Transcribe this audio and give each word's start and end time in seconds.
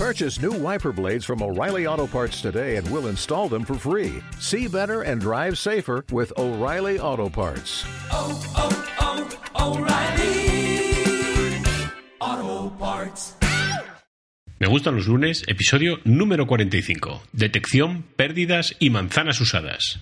Purchase 0.00 0.40
new 0.40 0.52
wiper 0.52 0.92
blades 0.92 1.26
from 1.26 1.42
O'Reilly 1.42 1.86
Auto 1.86 2.06
Parts 2.06 2.40
today 2.40 2.76
and 2.76 2.90
we'll 2.90 3.08
install 3.08 3.50
them 3.50 3.66
for 3.66 3.74
free. 3.74 4.22
See 4.38 4.66
better 4.66 5.02
and 5.02 5.20
drive 5.20 5.58
safer 5.58 6.06
with 6.10 6.32
O'Reilly 6.38 6.98
Auto 6.98 7.28
Parts. 7.28 7.84
oh, 8.10 8.32
oh, 8.56 8.72
oh 9.58 9.76
O'Reilly 9.76 10.40
Auto 12.18 12.70
Parts. 12.78 13.34
Me 14.58 14.68
gustan 14.68 14.96
los 14.96 15.06
lunes, 15.06 15.44
episodio 15.46 15.98
número 16.04 16.46
45. 16.46 17.20
Detección, 17.34 18.04
pérdidas 18.16 18.74
y 18.78 18.88
manzanas 18.88 19.38
usadas. 19.42 20.00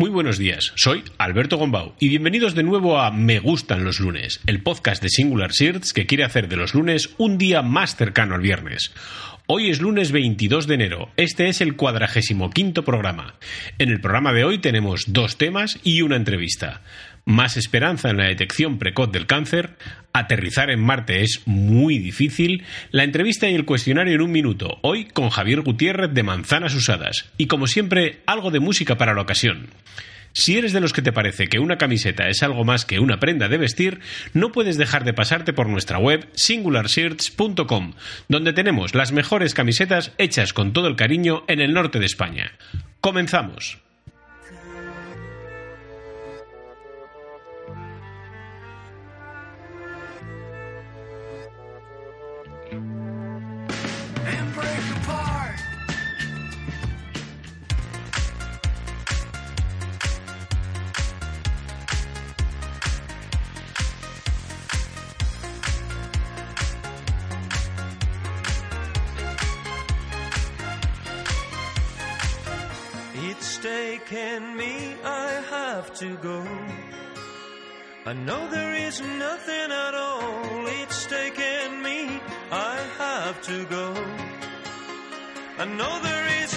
Muy 0.00 0.08
buenos 0.08 0.38
días, 0.38 0.72
soy 0.76 1.04
Alberto 1.18 1.58
Gombau 1.58 1.92
y 1.98 2.08
bienvenidos 2.08 2.54
de 2.54 2.62
nuevo 2.62 2.98
a 2.98 3.10
Me 3.10 3.38
Gustan 3.38 3.84
los 3.84 4.00
lunes, 4.00 4.40
el 4.46 4.62
podcast 4.62 5.02
de 5.02 5.10
Singular 5.10 5.50
Shirts 5.50 5.92
que 5.92 6.06
quiere 6.06 6.24
hacer 6.24 6.48
de 6.48 6.56
los 6.56 6.74
lunes 6.74 7.10
un 7.18 7.36
día 7.36 7.60
más 7.60 7.96
cercano 7.96 8.34
al 8.34 8.40
viernes. 8.40 8.94
Hoy 9.46 9.68
es 9.68 9.82
lunes 9.82 10.10
22 10.10 10.66
de 10.66 10.74
enero, 10.74 11.10
este 11.18 11.48
es 11.48 11.60
el 11.60 11.76
cuadragésimo 11.76 12.48
quinto 12.48 12.82
programa. 12.82 13.34
En 13.78 13.90
el 13.90 14.00
programa 14.00 14.32
de 14.32 14.44
hoy 14.44 14.56
tenemos 14.56 15.04
dos 15.08 15.36
temas 15.36 15.78
y 15.84 16.00
una 16.00 16.16
entrevista. 16.16 16.80
Más 17.24 17.56
esperanza 17.56 18.10
en 18.10 18.16
la 18.16 18.28
detección 18.28 18.78
precoz 18.78 19.12
del 19.12 19.26
cáncer, 19.26 19.76
aterrizar 20.12 20.70
en 20.70 20.80
Marte 20.80 21.22
es 21.22 21.42
muy 21.46 21.98
difícil, 21.98 22.64
la 22.90 23.04
entrevista 23.04 23.48
y 23.48 23.54
el 23.54 23.64
cuestionario 23.64 24.14
en 24.14 24.22
un 24.22 24.32
minuto, 24.32 24.78
hoy 24.82 25.04
con 25.04 25.30
Javier 25.30 25.60
Gutiérrez 25.60 26.12
de 26.12 26.22
Manzanas 26.22 26.74
Usadas, 26.74 27.30
y 27.36 27.46
como 27.46 27.66
siempre, 27.66 28.20
algo 28.26 28.50
de 28.50 28.60
música 28.60 28.96
para 28.96 29.14
la 29.14 29.22
ocasión. 29.22 29.68
Si 30.32 30.56
eres 30.56 30.72
de 30.72 30.80
los 30.80 30.92
que 30.92 31.02
te 31.02 31.12
parece 31.12 31.48
que 31.48 31.58
una 31.58 31.76
camiseta 31.76 32.28
es 32.28 32.42
algo 32.42 32.64
más 32.64 32.84
que 32.84 33.00
una 33.00 33.18
prenda 33.18 33.48
de 33.48 33.58
vestir, 33.58 34.00
no 34.32 34.52
puedes 34.52 34.76
dejar 34.76 35.04
de 35.04 35.12
pasarte 35.12 35.52
por 35.52 35.68
nuestra 35.68 35.98
web 35.98 36.28
singularshirts.com, 36.34 37.94
donde 38.28 38.52
tenemos 38.52 38.94
las 38.94 39.12
mejores 39.12 39.54
camisetas 39.54 40.12
hechas 40.18 40.52
con 40.52 40.72
todo 40.72 40.86
el 40.86 40.96
cariño 40.96 41.42
en 41.48 41.60
el 41.60 41.74
norte 41.74 41.98
de 41.98 42.06
España. 42.06 42.52
Comenzamos. 43.00 43.78
Taken 73.70 74.56
me, 74.56 74.96
I 75.04 75.28
have 75.48 75.94
to 76.00 76.16
go. 76.16 76.44
I 78.04 78.12
know 78.12 78.48
there 78.50 78.74
is 78.74 79.00
nothing 79.00 79.70
at 79.86 79.94
all. 79.94 80.66
It's 80.80 81.06
taken 81.06 81.80
me, 81.80 82.20
I 82.50 82.76
have 82.98 83.40
to 83.42 83.64
go. 83.66 83.88
I 85.56 85.66
know 85.78 85.94
there 86.02 86.26
is 86.42 86.52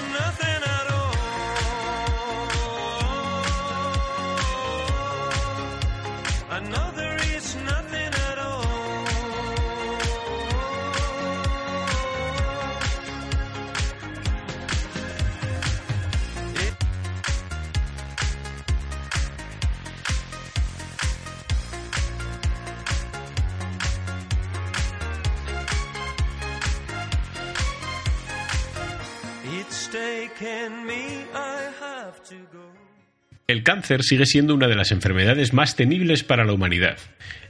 El 33.46 33.64
cáncer 33.64 34.04
sigue 34.04 34.26
siendo 34.26 34.56
una 34.56 34.68
de 34.68 34.76
las 34.76 34.92
enfermedades 34.92 35.54
más 35.54 35.76
temibles 35.76 36.24
para 36.24 36.46
la 36.46 36.54
humanidad. 36.54 36.98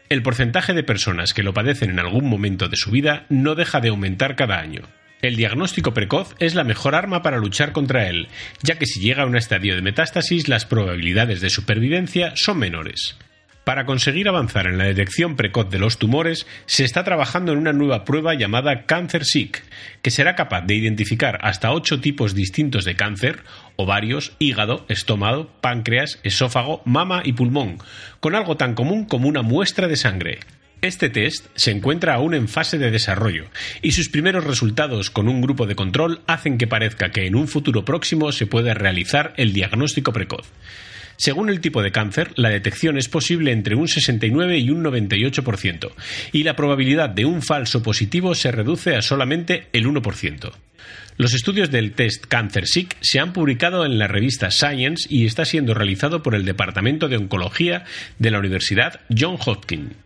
El 0.09 0.23
porcentaje 0.23 0.73
de 0.73 0.83
personas 0.83 1.33
que 1.33 1.43
lo 1.43 1.53
padecen 1.53 1.91
en 1.91 1.99
algún 1.99 2.27
momento 2.27 2.67
de 2.67 2.77
su 2.77 2.91
vida 2.91 3.25
no 3.29 3.55
deja 3.55 3.79
de 3.79 3.89
aumentar 3.89 4.35
cada 4.35 4.59
año. 4.59 4.81
El 5.21 5.37
diagnóstico 5.37 5.93
precoz 5.93 6.35
es 6.39 6.55
la 6.55 6.65
mejor 6.65 6.95
arma 6.95 7.21
para 7.21 7.37
luchar 7.37 7.71
contra 7.71 8.09
él, 8.09 8.27
ya 8.61 8.77
que 8.77 8.85
si 8.85 8.99
llega 8.99 9.23
a 9.23 9.25
un 9.25 9.37
estadio 9.37 9.75
de 9.75 9.81
metástasis 9.81 10.49
las 10.49 10.65
probabilidades 10.65 11.39
de 11.39 11.49
supervivencia 11.49 12.33
son 12.35 12.59
menores. 12.59 13.15
Para 13.63 13.85
conseguir 13.85 14.27
avanzar 14.27 14.67
en 14.67 14.77
la 14.77 14.83
detección 14.83 15.37
precoz 15.37 15.69
de 15.69 15.79
los 15.79 15.97
tumores, 15.97 16.45
se 16.65 16.83
está 16.83 17.05
trabajando 17.05 17.53
en 17.53 17.59
una 17.59 17.71
nueva 17.71 18.03
prueba 18.03 18.33
llamada 18.33 18.85
CancerSeek, 18.85 19.63
que 20.01 20.11
será 20.11 20.35
capaz 20.35 20.61
de 20.61 20.75
identificar 20.75 21.39
hasta 21.41 21.71
ocho 21.71 22.01
tipos 22.01 22.35
distintos 22.35 22.83
de 22.83 22.97
cáncer, 22.97 23.39
ovarios, 23.77 24.33
hígado, 24.37 24.85
estómago, 24.89 25.49
páncreas, 25.61 26.19
esófago, 26.23 26.81
mama 26.83 27.21
y 27.23 27.33
pulmón, 27.33 27.77
con 28.19 28.35
algo 28.35 28.57
tan 28.57 28.73
común 28.75 29.05
como 29.05 29.29
una 29.29 29.43
muestra 29.43 29.87
de 29.87 29.95
sangre. 29.95 30.39
Este 30.81 31.09
test 31.09 31.45
se 31.55 31.71
encuentra 31.71 32.15
aún 32.15 32.33
en 32.33 32.49
fase 32.49 32.77
de 32.77 32.91
desarrollo 32.91 33.45
y 33.81 33.93
sus 33.93 34.09
primeros 34.09 34.43
resultados 34.43 35.09
con 35.09 35.29
un 35.29 35.41
grupo 35.41 35.65
de 35.65 35.75
control 35.75 36.19
hacen 36.27 36.57
que 36.57 36.67
parezca 36.67 37.11
que 37.11 37.25
en 37.25 37.35
un 37.35 37.47
futuro 37.47 37.85
próximo 37.85 38.33
se 38.33 38.45
puede 38.45 38.73
realizar 38.73 39.33
el 39.37 39.53
diagnóstico 39.53 40.11
precoz. 40.11 40.51
Según 41.15 41.49
el 41.49 41.61
tipo 41.61 41.81
de 41.81 41.91
cáncer, 41.91 42.31
la 42.35 42.49
detección 42.49 42.97
es 42.97 43.09
posible 43.09 43.51
entre 43.51 43.75
un 43.75 43.87
69 43.87 44.57
y 44.57 44.69
un 44.69 44.83
98%, 44.83 45.91
y 46.31 46.43
la 46.43 46.55
probabilidad 46.55 47.09
de 47.09 47.25
un 47.25 47.41
falso 47.41 47.81
positivo 47.83 48.35
se 48.35 48.51
reduce 48.51 48.95
a 48.95 49.01
solamente 49.01 49.67
el 49.73 49.85
1%. 49.85 50.51
Los 51.17 51.33
estudios 51.33 51.69
del 51.69 51.93
test 51.93 52.25
CancerSeek 52.25 52.97
se 53.01 53.19
han 53.19 53.33
publicado 53.33 53.85
en 53.85 53.99
la 53.99 54.07
revista 54.07 54.49
Science 54.49 55.07
y 55.09 55.25
está 55.25 55.45
siendo 55.45 55.75
realizado 55.75 56.23
por 56.23 56.33
el 56.33 56.43
Departamento 56.43 57.07
de 57.07 57.17
Oncología 57.17 57.85
de 58.17 58.31
la 58.31 58.39
Universidad 58.39 59.01
John 59.15 59.37
Hopkins. 59.45 60.02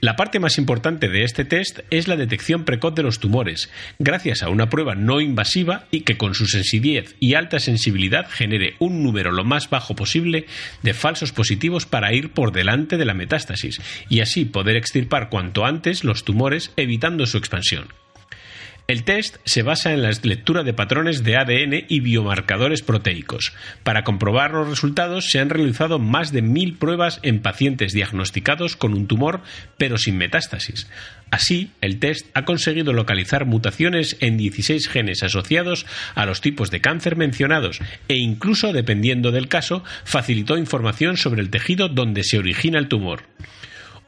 La 0.00 0.16
parte 0.16 0.38
más 0.38 0.56
importante 0.56 1.10
de 1.10 1.24
este 1.24 1.44
test 1.44 1.80
es 1.90 2.08
la 2.08 2.16
detección 2.16 2.64
precoz 2.64 2.94
de 2.94 3.02
los 3.02 3.20
tumores, 3.20 3.70
gracias 3.98 4.42
a 4.42 4.48
una 4.48 4.70
prueba 4.70 4.94
no 4.94 5.20
invasiva 5.20 5.84
y 5.90 6.00
que 6.00 6.16
con 6.16 6.34
su 6.34 6.46
sencillez 6.46 7.16
y 7.20 7.34
alta 7.34 7.58
sensibilidad 7.58 8.26
genere 8.26 8.76
un 8.78 9.02
número 9.02 9.30
lo 9.30 9.44
más 9.44 9.68
bajo 9.68 9.94
posible 9.94 10.46
de 10.82 10.94
falsos 10.94 11.32
positivos 11.32 11.84
para 11.84 12.14
ir 12.14 12.32
por 12.32 12.50
delante 12.52 12.96
de 12.96 13.04
la 13.04 13.12
metástasis 13.12 13.82
y 14.08 14.20
así 14.20 14.46
poder 14.46 14.76
extirpar 14.76 15.28
cuanto 15.28 15.66
antes 15.66 16.02
los 16.02 16.24
tumores 16.24 16.72
evitando 16.76 17.26
su 17.26 17.36
expansión. 17.36 17.88
El 18.90 19.04
test 19.04 19.36
se 19.44 19.62
basa 19.62 19.92
en 19.92 20.02
la 20.02 20.10
lectura 20.24 20.64
de 20.64 20.72
patrones 20.72 21.22
de 21.22 21.36
ADN 21.36 21.84
y 21.86 22.00
biomarcadores 22.00 22.82
proteicos. 22.82 23.52
Para 23.84 24.02
comprobar 24.02 24.50
los 24.50 24.68
resultados 24.68 25.30
se 25.30 25.38
han 25.38 25.48
realizado 25.48 26.00
más 26.00 26.32
de 26.32 26.42
mil 26.42 26.74
pruebas 26.74 27.20
en 27.22 27.40
pacientes 27.40 27.92
diagnosticados 27.92 28.74
con 28.74 28.94
un 28.94 29.06
tumor 29.06 29.42
pero 29.78 29.96
sin 29.96 30.18
metástasis. 30.18 30.88
Así, 31.30 31.70
el 31.80 32.00
test 32.00 32.26
ha 32.34 32.44
conseguido 32.44 32.92
localizar 32.92 33.46
mutaciones 33.46 34.16
en 34.18 34.36
16 34.36 34.88
genes 34.88 35.22
asociados 35.22 35.86
a 36.16 36.26
los 36.26 36.40
tipos 36.40 36.72
de 36.72 36.80
cáncer 36.80 37.14
mencionados 37.14 37.78
e 38.08 38.16
incluso, 38.16 38.72
dependiendo 38.72 39.30
del 39.30 39.46
caso, 39.46 39.84
facilitó 40.02 40.58
información 40.58 41.16
sobre 41.16 41.42
el 41.42 41.50
tejido 41.50 41.88
donde 41.88 42.24
se 42.24 42.38
origina 42.38 42.80
el 42.80 42.88
tumor. 42.88 43.22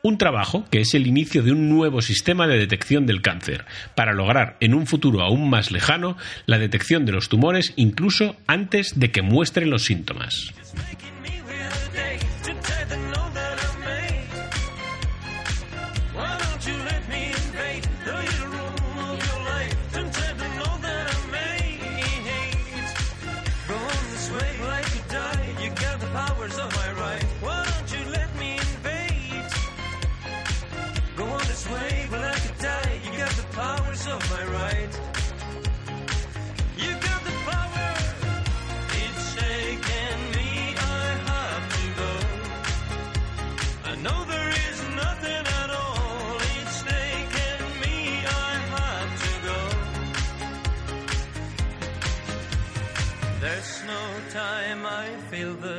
Un 0.05 0.19
trabajo 0.19 0.65
que 0.69 0.81
es 0.81 0.95
el 0.95 1.07
inicio 1.07 1.45
de 1.45 1.53
un 1.53 1.69
nuevo 1.69 2.03
sistema 2.03 2.49
de 2.49 2.59
detección 2.59 3.07
del 3.07 3.23
cáncer, 3.23 3.65
para 3.95 4.13
lograr 4.13 4.57
en 4.59 4.75
un 4.75 4.89
futuro 4.89 5.21
aún 5.23 5.49
más 5.49 5.71
lejano 5.71 6.17
la 6.45 6.59
detección 6.59 7.07
de 7.07 7.13
los 7.13 7.29
tumores 7.29 7.73
incluso 7.77 8.35
antes 8.49 8.99
de 8.99 9.13
que 9.13 9.23
muestren 9.23 9.71
los 9.71 9.85
síntomas. 9.85 10.53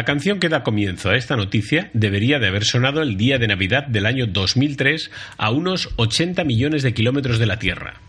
La 0.00 0.06
canción 0.06 0.40
que 0.40 0.48
da 0.48 0.62
comienzo 0.62 1.10
a 1.10 1.16
esta 1.16 1.36
noticia 1.36 1.90
debería 1.92 2.38
de 2.38 2.46
haber 2.46 2.64
sonado 2.64 3.02
el 3.02 3.18
día 3.18 3.36
de 3.36 3.46
Navidad 3.46 3.86
del 3.86 4.06
año 4.06 4.26
2003 4.26 5.10
a 5.36 5.50
unos 5.50 5.90
80 5.96 6.42
millones 6.44 6.82
de 6.82 6.94
kilómetros 6.94 7.38
de 7.38 7.44
la 7.44 7.58
Tierra. 7.58 8.00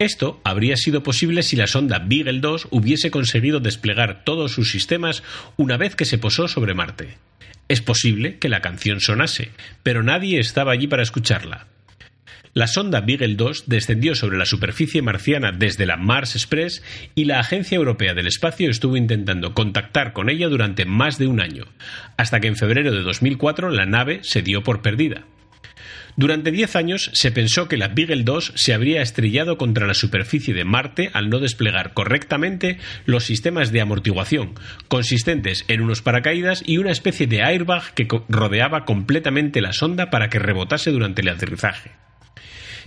Esto 0.00 0.40
habría 0.42 0.76
sido 0.76 1.04
posible 1.04 1.44
si 1.44 1.54
la 1.54 1.68
sonda 1.68 2.00
Beagle 2.04 2.40
2 2.40 2.66
hubiese 2.72 3.12
conseguido 3.12 3.60
desplegar 3.60 4.24
todos 4.24 4.50
sus 4.50 4.72
sistemas 4.72 5.22
una 5.56 5.76
vez 5.76 5.94
que 5.94 6.04
se 6.04 6.18
posó 6.18 6.48
sobre 6.48 6.74
Marte. 6.74 7.18
Es 7.68 7.80
posible 7.80 8.38
que 8.38 8.48
la 8.48 8.60
canción 8.60 9.00
sonase, 9.00 9.52
pero 9.84 10.02
nadie 10.02 10.40
estaba 10.40 10.72
allí 10.72 10.88
para 10.88 11.04
escucharla. 11.04 11.68
La 12.52 12.66
sonda 12.66 13.00
Beagle 13.00 13.36
2 13.36 13.68
descendió 13.68 14.16
sobre 14.16 14.36
la 14.36 14.44
superficie 14.44 15.02
marciana 15.02 15.52
desde 15.52 15.86
la 15.86 15.96
Mars 15.96 16.34
Express 16.34 16.82
y 17.14 17.26
la 17.26 17.38
Agencia 17.38 17.76
Europea 17.76 18.12
del 18.12 18.26
Espacio 18.26 18.68
estuvo 18.68 18.96
intentando 18.96 19.54
contactar 19.54 20.12
con 20.12 20.28
ella 20.28 20.48
durante 20.48 20.84
más 20.84 21.16
de 21.16 21.28
un 21.28 21.40
año, 21.40 21.66
hasta 22.16 22.40
que 22.40 22.48
en 22.48 22.56
febrero 22.56 22.90
de 22.90 23.02
2004 23.02 23.70
la 23.70 23.86
nave 23.86 24.18
se 24.24 24.42
dio 24.42 24.64
por 24.64 24.82
perdida. 24.82 25.26
Durante 26.16 26.50
10 26.50 26.74
años 26.74 27.10
se 27.14 27.30
pensó 27.30 27.68
que 27.68 27.76
la 27.76 27.86
Beagle 27.86 28.24
2 28.24 28.54
se 28.56 28.74
habría 28.74 29.00
estrellado 29.00 29.56
contra 29.56 29.86
la 29.86 29.94
superficie 29.94 30.52
de 30.52 30.64
Marte 30.64 31.10
al 31.12 31.30
no 31.30 31.38
desplegar 31.38 31.94
correctamente 31.94 32.78
los 33.06 33.22
sistemas 33.22 33.70
de 33.70 33.80
amortiguación, 33.80 34.54
consistentes 34.88 35.64
en 35.68 35.82
unos 35.82 36.02
paracaídas 36.02 36.64
y 36.66 36.78
una 36.78 36.90
especie 36.90 37.28
de 37.28 37.44
airbag 37.44 37.94
que 37.94 38.08
rodeaba 38.28 38.84
completamente 38.84 39.60
la 39.60 39.72
sonda 39.72 40.10
para 40.10 40.28
que 40.30 40.40
rebotase 40.40 40.90
durante 40.90 41.22
el 41.22 41.28
aterrizaje. 41.28 41.92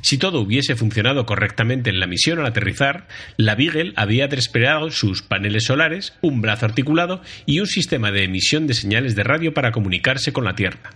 Si 0.04 0.18
todo 0.18 0.42
hubiese 0.42 0.76
funcionado 0.76 1.26
correctamente 1.26 1.90
en 1.90 2.02
la 2.02 2.08
misión 2.08 2.38
al 2.38 2.46
aterrizar, 2.46 3.08
la 3.38 3.56
Beagle 3.56 3.94
había 3.96 4.28
desplegado 4.28 4.92
sus 4.92 5.22
paneles 5.22 5.64
solares, 5.64 6.14
un 6.20 6.42
brazo 6.42 6.66
articulado 6.66 7.22
y 7.46 7.62
un 7.62 7.68
sistema 7.68 8.12
de 8.12 8.26
emisión 8.26 8.68
de 8.68 8.74
señales 8.74 9.16
de 9.16 9.24
radio 9.24 9.54
para 9.54 9.72
comunicarse 9.72 10.34
con 10.34 10.44
la 10.44 10.56
Tierra. 10.56 10.92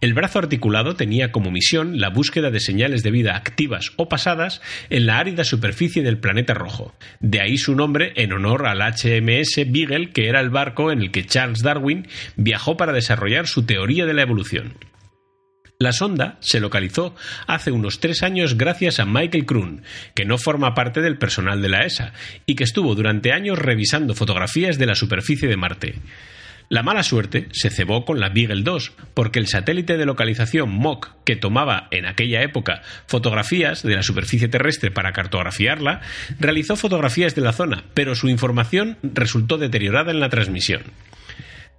El 0.00 0.14
brazo 0.14 0.38
articulado 0.38 0.94
tenía 0.94 1.32
como 1.32 1.50
misión 1.50 2.00
la 2.00 2.08
búsqueda 2.08 2.52
de 2.52 2.60
señales 2.60 3.02
de 3.02 3.10
vida 3.10 3.34
activas 3.34 3.90
o 3.96 4.08
pasadas 4.08 4.62
en 4.90 5.06
la 5.06 5.18
árida 5.18 5.42
superficie 5.42 6.04
del 6.04 6.18
planeta 6.18 6.54
rojo. 6.54 6.94
De 7.18 7.40
ahí 7.40 7.58
su 7.58 7.74
nombre 7.74 8.12
en 8.14 8.32
honor 8.32 8.68
al 8.68 8.80
HMS 8.80 9.56
Beagle, 9.66 10.10
que 10.10 10.28
era 10.28 10.38
el 10.38 10.50
barco 10.50 10.92
en 10.92 11.00
el 11.00 11.10
que 11.10 11.26
Charles 11.26 11.62
Darwin 11.64 12.06
viajó 12.36 12.76
para 12.76 12.92
desarrollar 12.92 13.48
su 13.48 13.64
teoría 13.64 14.06
de 14.06 14.14
la 14.14 14.22
evolución. 14.22 14.74
La 15.82 15.94
sonda 15.94 16.36
se 16.40 16.60
localizó 16.60 17.14
hace 17.46 17.70
unos 17.72 18.00
tres 18.00 18.22
años 18.22 18.58
gracias 18.58 19.00
a 19.00 19.06
Michael 19.06 19.46
Kroon, 19.46 19.82
que 20.14 20.26
no 20.26 20.36
forma 20.36 20.74
parte 20.74 21.00
del 21.00 21.16
personal 21.16 21.62
de 21.62 21.70
la 21.70 21.86
ESA 21.86 22.12
y 22.44 22.54
que 22.54 22.64
estuvo 22.64 22.94
durante 22.94 23.32
años 23.32 23.58
revisando 23.58 24.14
fotografías 24.14 24.76
de 24.76 24.84
la 24.84 24.94
superficie 24.94 25.48
de 25.48 25.56
Marte. 25.56 25.94
La 26.68 26.82
mala 26.82 27.02
suerte 27.02 27.48
se 27.52 27.70
cebó 27.70 28.04
con 28.04 28.20
la 28.20 28.28
Beagle 28.28 28.62
2, 28.62 28.92
porque 29.14 29.38
el 29.38 29.46
satélite 29.46 29.96
de 29.96 30.04
localización 30.04 30.68
MOC, 30.68 31.14
que 31.24 31.36
tomaba 31.36 31.88
en 31.92 32.04
aquella 32.04 32.42
época 32.42 32.82
fotografías 33.06 33.82
de 33.82 33.96
la 33.96 34.02
superficie 34.02 34.48
terrestre 34.48 34.90
para 34.90 35.14
cartografiarla, 35.14 36.02
realizó 36.38 36.76
fotografías 36.76 37.34
de 37.34 37.40
la 37.40 37.54
zona, 37.54 37.84
pero 37.94 38.14
su 38.14 38.28
información 38.28 38.98
resultó 39.02 39.56
deteriorada 39.56 40.10
en 40.10 40.20
la 40.20 40.28
transmisión. 40.28 40.82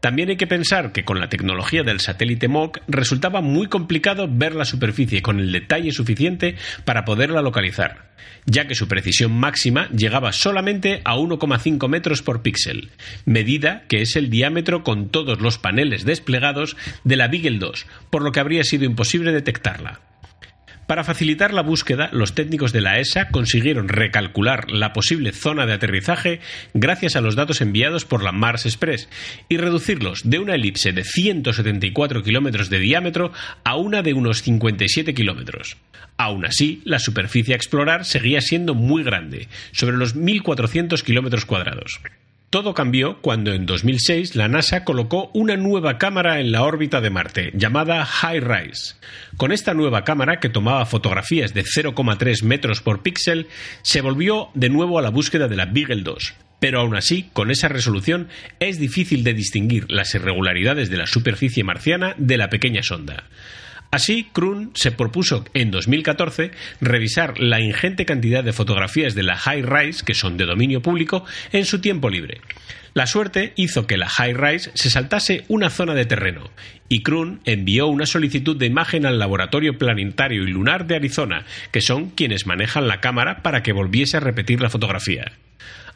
También 0.01 0.29
hay 0.29 0.35
que 0.35 0.47
pensar 0.47 0.91
que 0.93 1.05
con 1.05 1.19
la 1.19 1.29
tecnología 1.29 1.83
del 1.83 1.99
satélite 1.99 2.47
MOC 2.47 2.79
resultaba 2.87 3.41
muy 3.41 3.67
complicado 3.67 4.27
ver 4.27 4.55
la 4.55 4.65
superficie 4.65 5.21
con 5.21 5.39
el 5.39 5.51
detalle 5.51 5.91
suficiente 5.91 6.55
para 6.85 7.05
poderla 7.05 7.43
localizar, 7.43 8.09
ya 8.47 8.65
que 8.65 8.73
su 8.73 8.87
precisión 8.87 9.31
máxima 9.31 9.89
llegaba 9.89 10.31
solamente 10.31 11.01
a 11.05 11.15
1,5 11.15 11.87
metros 11.87 12.23
por 12.23 12.41
píxel, 12.41 12.89
medida 13.25 13.83
que 13.87 14.01
es 14.01 14.15
el 14.15 14.31
diámetro 14.31 14.83
con 14.83 15.09
todos 15.09 15.39
los 15.39 15.59
paneles 15.59 16.03
desplegados 16.03 16.75
de 17.03 17.15
la 17.17 17.27
Beagle 17.27 17.59
2, 17.59 17.85
por 18.09 18.23
lo 18.23 18.31
que 18.31 18.39
habría 18.39 18.63
sido 18.63 18.85
imposible 18.85 19.31
detectarla. 19.31 20.10
Para 20.91 21.05
facilitar 21.05 21.53
la 21.53 21.61
búsqueda, 21.61 22.09
los 22.11 22.35
técnicos 22.35 22.73
de 22.73 22.81
la 22.81 22.99
ESA 22.99 23.29
consiguieron 23.29 23.87
recalcular 23.87 24.69
la 24.69 24.91
posible 24.91 25.31
zona 25.31 25.65
de 25.65 25.71
aterrizaje 25.71 26.41
gracias 26.73 27.15
a 27.15 27.21
los 27.21 27.37
datos 27.37 27.61
enviados 27.61 28.03
por 28.03 28.21
la 28.21 28.33
Mars 28.33 28.65
Express 28.65 29.07
y 29.47 29.55
reducirlos 29.55 30.29
de 30.29 30.39
una 30.39 30.55
elipse 30.55 30.91
de 30.91 31.05
174 31.05 32.23
kilómetros 32.23 32.69
de 32.69 32.79
diámetro 32.79 33.31
a 33.63 33.77
una 33.77 34.01
de 34.01 34.13
unos 34.13 34.41
57 34.41 35.13
kilómetros. 35.13 35.77
Aún 36.17 36.45
así, 36.45 36.81
la 36.83 36.99
superficie 36.99 37.53
a 37.53 37.55
explorar 37.55 38.03
seguía 38.03 38.41
siendo 38.41 38.75
muy 38.75 39.01
grande, 39.01 39.47
sobre 39.71 39.95
los 39.95 40.17
1.400 40.17 41.03
kilómetros 41.03 41.45
cuadrados. 41.45 42.01
Todo 42.51 42.73
cambió 42.73 43.21
cuando 43.21 43.53
en 43.53 43.65
2006 43.65 44.35
la 44.35 44.49
NASA 44.49 44.83
colocó 44.83 45.31
una 45.33 45.55
nueva 45.55 45.97
cámara 45.97 46.41
en 46.41 46.51
la 46.51 46.63
órbita 46.63 46.99
de 46.99 47.09
Marte, 47.09 47.51
llamada 47.55 48.03
High 48.03 48.41
Rise. 48.41 48.95
Con 49.37 49.53
esta 49.53 49.73
nueva 49.73 50.03
cámara, 50.03 50.41
que 50.41 50.49
tomaba 50.49 50.85
fotografías 50.85 51.53
de 51.53 51.63
0,3 51.63 52.43
metros 52.43 52.81
por 52.81 53.03
píxel, 53.03 53.47
se 53.83 54.01
volvió 54.01 54.49
de 54.53 54.67
nuevo 54.67 54.99
a 54.99 55.01
la 55.01 55.11
búsqueda 55.11 55.47
de 55.47 55.55
la 55.55 55.65
Beagle 55.65 56.03
2. 56.03 56.33
Pero 56.59 56.81
aún 56.81 56.97
así, 56.97 57.29
con 57.31 57.51
esa 57.51 57.69
resolución, 57.69 58.27
es 58.59 58.79
difícil 58.79 59.23
de 59.23 59.33
distinguir 59.33 59.89
las 59.89 60.13
irregularidades 60.13 60.89
de 60.89 60.97
la 60.97 61.07
superficie 61.07 61.63
marciana 61.63 62.15
de 62.17 62.35
la 62.35 62.49
pequeña 62.49 62.83
sonda. 62.83 63.29
Así, 63.91 64.29
Kroon 64.31 64.71
se 64.73 64.91
propuso 64.91 65.43
en 65.53 65.69
2014 65.69 66.51
revisar 66.79 67.37
la 67.39 67.59
ingente 67.59 68.05
cantidad 68.05 68.41
de 68.41 68.53
fotografías 68.53 69.15
de 69.15 69.23
la 69.23 69.35
High 69.35 69.63
Rise, 69.63 70.05
que 70.05 70.13
son 70.13 70.37
de 70.37 70.45
dominio 70.45 70.81
público, 70.81 71.25
en 71.51 71.65
su 71.65 71.81
tiempo 71.81 72.09
libre. 72.09 72.39
La 72.93 73.05
suerte 73.05 73.51
hizo 73.57 73.87
que 73.87 73.97
la 73.97 74.07
High 74.07 74.33
Rise 74.33 74.71
se 74.75 74.89
saltase 74.89 75.43
una 75.49 75.69
zona 75.69 75.93
de 75.93 76.05
terreno, 76.05 76.51
y 76.87 77.03
Kroon 77.03 77.41
envió 77.43 77.87
una 77.87 78.05
solicitud 78.05 78.55
de 78.55 78.65
imagen 78.65 79.05
al 79.05 79.19
Laboratorio 79.19 79.77
Planetario 79.77 80.43
y 80.43 80.47
Lunar 80.47 80.87
de 80.87 80.95
Arizona, 80.95 81.45
que 81.71 81.81
son 81.81 82.11
quienes 82.11 82.45
manejan 82.45 82.87
la 82.87 83.01
cámara 83.01 83.43
para 83.43 83.61
que 83.61 83.73
volviese 83.73 84.15
a 84.15 84.21
repetir 84.21 84.61
la 84.61 84.69
fotografía. 84.69 85.33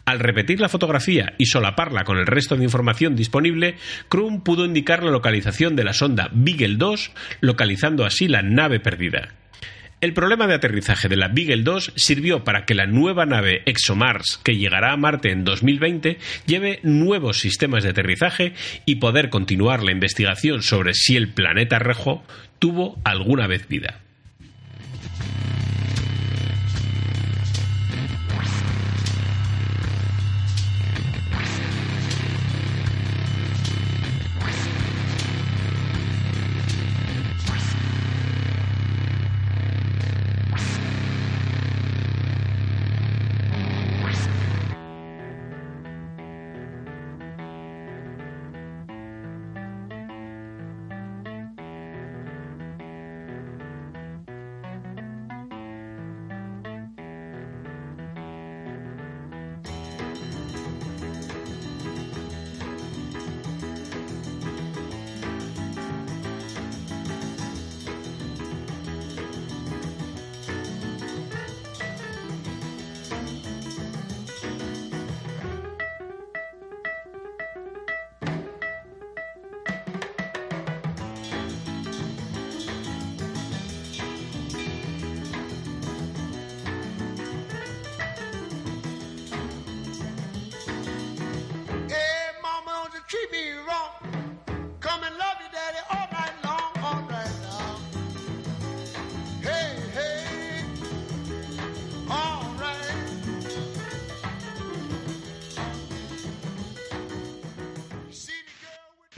Al 0.06 0.20
repetir 0.20 0.60
la 0.60 0.70
fotografía 0.70 1.34
y 1.40 1.48
solaparla 1.48 2.04
con 2.04 2.20
el 2.20 2.28
resto 2.28 2.56
de 2.56 2.64
información 2.64 3.16
disponible, 3.16 3.76
Kroon 4.08 4.42
pudo 4.42 4.64
indicar 4.64 5.04
la 5.04 5.10
localización 5.10 5.76
de 5.76 5.84
la 5.84 5.94
sonda 5.94 6.30
Beagle 6.32 6.76
2, 6.78 7.12
localizando 7.42 8.06
así 8.06 8.28
la 8.28 8.44
nave 8.44 8.80
perdida. 8.80 9.34
El 10.02 10.14
problema 10.14 10.46
de 10.46 10.54
aterrizaje 10.54 11.10
de 11.10 11.16
la 11.16 11.30
Beagle 11.30 11.64
2 11.64 11.94
sirvió 11.96 12.44
para 12.44 12.66
que 12.66 12.76
la 12.76 12.86
nueva 12.86 13.26
nave 13.26 13.64
ExoMars, 13.66 14.40
que 14.44 14.58
llegará 14.58 14.92
a 14.92 14.98
Marte 14.98 15.32
en 15.32 15.44
2020, 15.44 16.20
lleve 16.46 16.80
nuevos 16.84 17.40
sistemas 17.40 17.82
de 17.84 17.90
aterrizaje 17.90 18.54
y 18.86 18.98
poder 18.98 19.32
continuar 19.32 19.82
la 19.82 19.92
investigación 19.92 20.62
sobre 20.62 20.94
si 20.94 21.18
el 21.18 21.30
planeta 21.30 21.80
rojo 21.80 22.24
tuvo 22.60 23.00
alguna 23.04 23.48
vez 23.48 23.68
vida. 23.68 24.05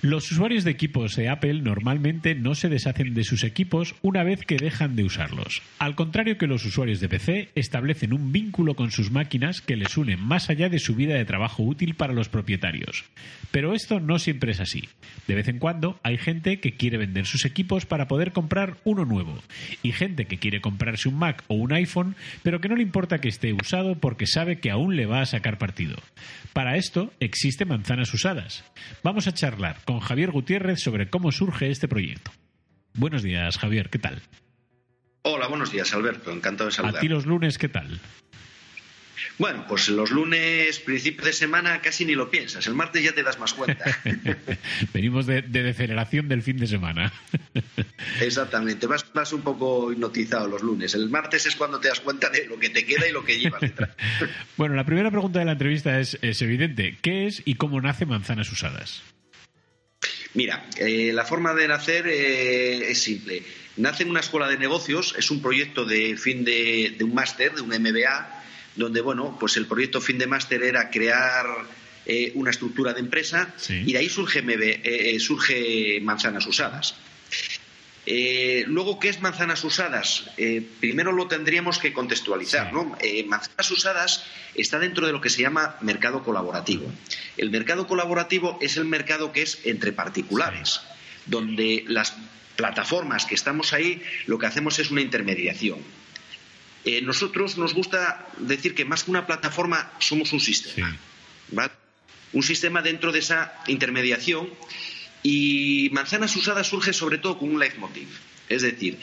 Los 0.07 0.31
usuarios 0.31 0.63
de 0.63 0.71
equipos 0.71 1.17
de 1.17 1.27
Apple 1.27 1.55
normalmente 1.55 2.33
no 2.33 2.55
se 2.55 2.69
deshacen 2.69 3.13
de 3.13 3.25
sus 3.25 3.43
equipos 3.43 3.93
una 4.01 4.23
vez 4.23 4.45
que 4.45 4.55
dejan 4.55 4.95
de 4.95 5.03
usarlos. 5.03 5.61
Al 5.79 5.95
contrario 5.95 6.37
que 6.37 6.47
los 6.47 6.63
usuarios 6.63 7.01
de 7.01 7.09
PC, 7.09 7.49
establecen 7.55 8.13
un 8.13 8.31
vínculo 8.31 8.75
con 8.75 8.89
sus 8.89 9.11
máquinas 9.11 9.59
que 9.59 9.75
les 9.75 9.97
une 9.97 10.15
más 10.15 10.49
allá 10.49 10.69
de 10.69 10.79
su 10.79 10.95
vida 10.95 11.15
de 11.15 11.25
trabajo 11.25 11.61
útil 11.61 11.95
para 11.95 12.13
los 12.13 12.29
propietarios. 12.29 13.03
Pero 13.51 13.73
esto 13.73 13.99
no 13.99 14.17
siempre 14.17 14.53
es 14.53 14.61
así. 14.61 14.87
De 15.27 15.35
vez 15.35 15.49
en 15.49 15.59
cuando 15.59 15.99
hay 16.03 16.17
gente 16.17 16.61
que 16.61 16.77
quiere 16.77 16.97
vender 16.97 17.25
sus 17.25 17.43
equipos 17.43 17.85
para 17.85 18.07
poder 18.07 18.31
comprar 18.31 18.77
uno 18.85 19.03
nuevo, 19.03 19.37
y 19.83 19.91
gente 19.91 20.23
que 20.23 20.37
quiere 20.37 20.61
comprarse 20.61 21.09
un 21.09 21.15
Mac 21.15 21.43
o 21.47 21.55
un 21.55 21.73
iPhone, 21.73 22.15
pero 22.43 22.61
que 22.61 22.69
no 22.69 22.77
le 22.77 22.83
importa 22.83 23.19
que 23.19 23.27
esté 23.27 23.51
usado 23.51 23.95
porque 23.95 24.25
sabe 24.25 24.61
que 24.61 24.71
aún 24.71 24.95
le 24.95 25.05
va 25.05 25.19
a 25.19 25.25
sacar 25.25 25.57
partido. 25.57 25.97
Para 26.53 26.77
esto 26.77 27.11
existe 27.19 27.65
Manzanas 27.65 28.13
Usadas. 28.13 28.63
Vamos 29.03 29.27
a 29.27 29.33
charlar 29.33 29.79
con 29.83 29.96
Javier 29.99 30.31
Gutiérrez 30.31 30.79
sobre 30.81 31.09
cómo 31.09 31.31
surge 31.31 31.69
este 31.69 31.87
proyecto. 31.87 32.31
Buenos 32.93 33.23
días, 33.23 33.57
Javier, 33.57 33.89
¿qué 33.89 33.99
tal? 33.99 34.21
Hola, 35.23 35.47
buenos 35.47 35.71
días, 35.71 35.93
Alberto. 35.93 36.31
Encantado 36.31 36.69
de 36.69 36.73
A 36.73 36.75
saludar. 36.77 37.01
ti 37.01 37.07
los 37.07 37.25
lunes, 37.25 37.57
¿qué 37.57 37.69
tal? 37.69 37.99
Bueno, 39.39 39.65
pues 39.67 39.89
los 39.89 40.09
lunes, 40.09 40.79
principio 40.79 41.25
de 41.25 41.33
semana, 41.33 41.81
casi 41.81 42.05
ni 42.05 42.15
lo 42.15 42.29
piensas. 42.31 42.65
El 42.65 42.73
martes 42.73 43.03
ya 43.03 43.13
te 43.13 43.21
das 43.23 43.37
más 43.39 43.53
cuenta. 43.53 43.83
Venimos 44.93 45.27
de, 45.27 45.41
de 45.43 45.63
deceleración 45.63 46.27
del 46.27 46.41
fin 46.41 46.57
de 46.57 46.65
semana. 46.67 47.11
Exactamente. 48.21 48.87
Vas, 48.87 49.05
vas 49.13 49.33
un 49.33 49.41
poco 49.41 49.91
hipnotizado 49.91 50.47
los 50.47 50.63
lunes. 50.63 50.95
El 50.95 51.09
martes 51.09 51.45
es 51.45 51.55
cuando 51.55 51.79
te 51.79 51.87
das 51.87 51.99
cuenta 51.99 52.29
de 52.29 52.45
lo 52.47 52.57
que 52.57 52.69
te 52.69 52.85
queda 52.85 53.07
y 53.07 53.11
lo 53.11 53.23
que 53.23 53.39
llevas 53.39 53.61
detrás. 53.61 53.91
bueno, 54.57 54.75
la 54.75 54.85
primera 54.85 55.11
pregunta 55.11 55.39
de 55.39 55.45
la 55.45 55.51
entrevista 55.53 55.99
es, 55.99 56.17
es 56.21 56.41
evidente. 56.41 56.97
¿Qué 57.01 57.27
es 57.27 57.41
y 57.45 57.55
cómo 57.55 57.79
nace 57.81 58.05
Manzanas 58.05 58.51
Usadas? 58.51 59.03
Mira, 60.37 60.67
eh, 60.77 61.11
la 61.13 61.25
forma 61.25 61.55
de 61.55 61.67
nacer 61.67 62.05
eh, 62.07 62.91
es 62.91 63.01
simple. 63.01 63.41
Nace 63.77 64.03
en 64.03 64.11
una 64.11 64.19
escuela 64.19 64.47
de 64.47 64.59
negocios, 64.59 65.15
es 65.17 65.31
un 65.31 65.41
proyecto 65.41 65.83
de 65.83 66.15
fin 66.15 66.45
de, 66.45 66.93
de 66.95 67.03
un 67.03 67.15
máster, 67.15 67.55
de 67.55 67.61
un 67.61 67.69
MBA, 67.69 68.43
donde, 68.75 69.01
bueno, 69.01 69.35
pues 69.39 69.57
el 69.57 69.65
proyecto 69.65 69.99
fin 69.99 70.19
de 70.19 70.27
máster 70.27 70.61
era 70.61 70.91
crear 70.91 71.47
eh, 72.05 72.31
una 72.35 72.51
estructura 72.51 72.93
de 72.93 72.99
empresa 72.99 73.51
Sí. 73.57 73.81
y 73.87 73.93
de 73.93 73.97
ahí 73.97 74.09
surge, 74.09 74.43
MB, 74.43 74.61
eh, 74.61 74.81
eh, 74.83 75.19
surge 75.19 75.99
Manzanas 76.03 76.45
Usadas. 76.45 76.93
Eh, 78.09 78.63
luego, 78.67 78.99
¿qué 78.99 79.09
es 79.09 79.19
manzanas 79.19 79.65
usadas? 79.65 80.29
Eh, 80.37 80.65
primero 80.79 81.11
lo 81.11 81.27
tendríamos 81.27 81.77
que 81.77 81.91
contextualizar. 81.91 82.69
Sí. 82.69 82.73
¿no? 82.73 82.97
Eh, 83.01 83.25
manzanas 83.25 83.69
usadas 83.69 84.23
está 84.55 84.79
dentro 84.79 85.05
de 85.05 85.11
lo 85.11 85.19
que 85.19 85.29
se 85.29 85.41
llama 85.41 85.75
mercado 85.81 86.23
colaborativo. 86.23 86.89
El 87.35 87.51
mercado 87.51 87.85
colaborativo 87.85 88.57
es 88.61 88.77
el 88.77 88.85
mercado 88.85 89.33
que 89.33 89.41
es 89.41 89.59
entre 89.65 89.91
particulares, 89.91 90.79
donde 91.25 91.83
las 91.87 92.15
plataformas 92.55 93.25
que 93.25 93.35
estamos 93.35 93.73
ahí 93.73 94.01
lo 94.25 94.39
que 94.39 94.45
hacemos 94.45 94.79
es 94.79 94.89
una 94.89 95.01
intermediación. 95.01 95.79
Eh, 96.85 97.01
nosotros 97.01 97.57
nos 97.57 97.73
gusta 97.73 98.25
decir 98.37 98.73
que 98.73 98.85
más 98.85 99.03
que 99.03 99.11
una 99.11 99.27
plataforma 99.27 99.91
somos 99.99 100.31
un 100.31 100.39
sistema. 100.39 100.89
Sí. 100.91 100.97
¿vale? 101.51 101.73
Un 102.31 102.43
sistema 102.43 102.81
dentro 102.81 103.11
de 103.11 103.19
esa 103.19 103.53
intermediación 103.67 104.49
y 105.29 105.89
Manzanas 105.91 106.33
Usadas 106.37 106.67
surge 106.67 106.93
sobre 106.93 107.17
todo 107.17 107.37
con 107.37 107.49
un 107.49 107.59
leitmotiv. 107.59 108.07
Es 108.47 108.61
decir, 108.61 108.97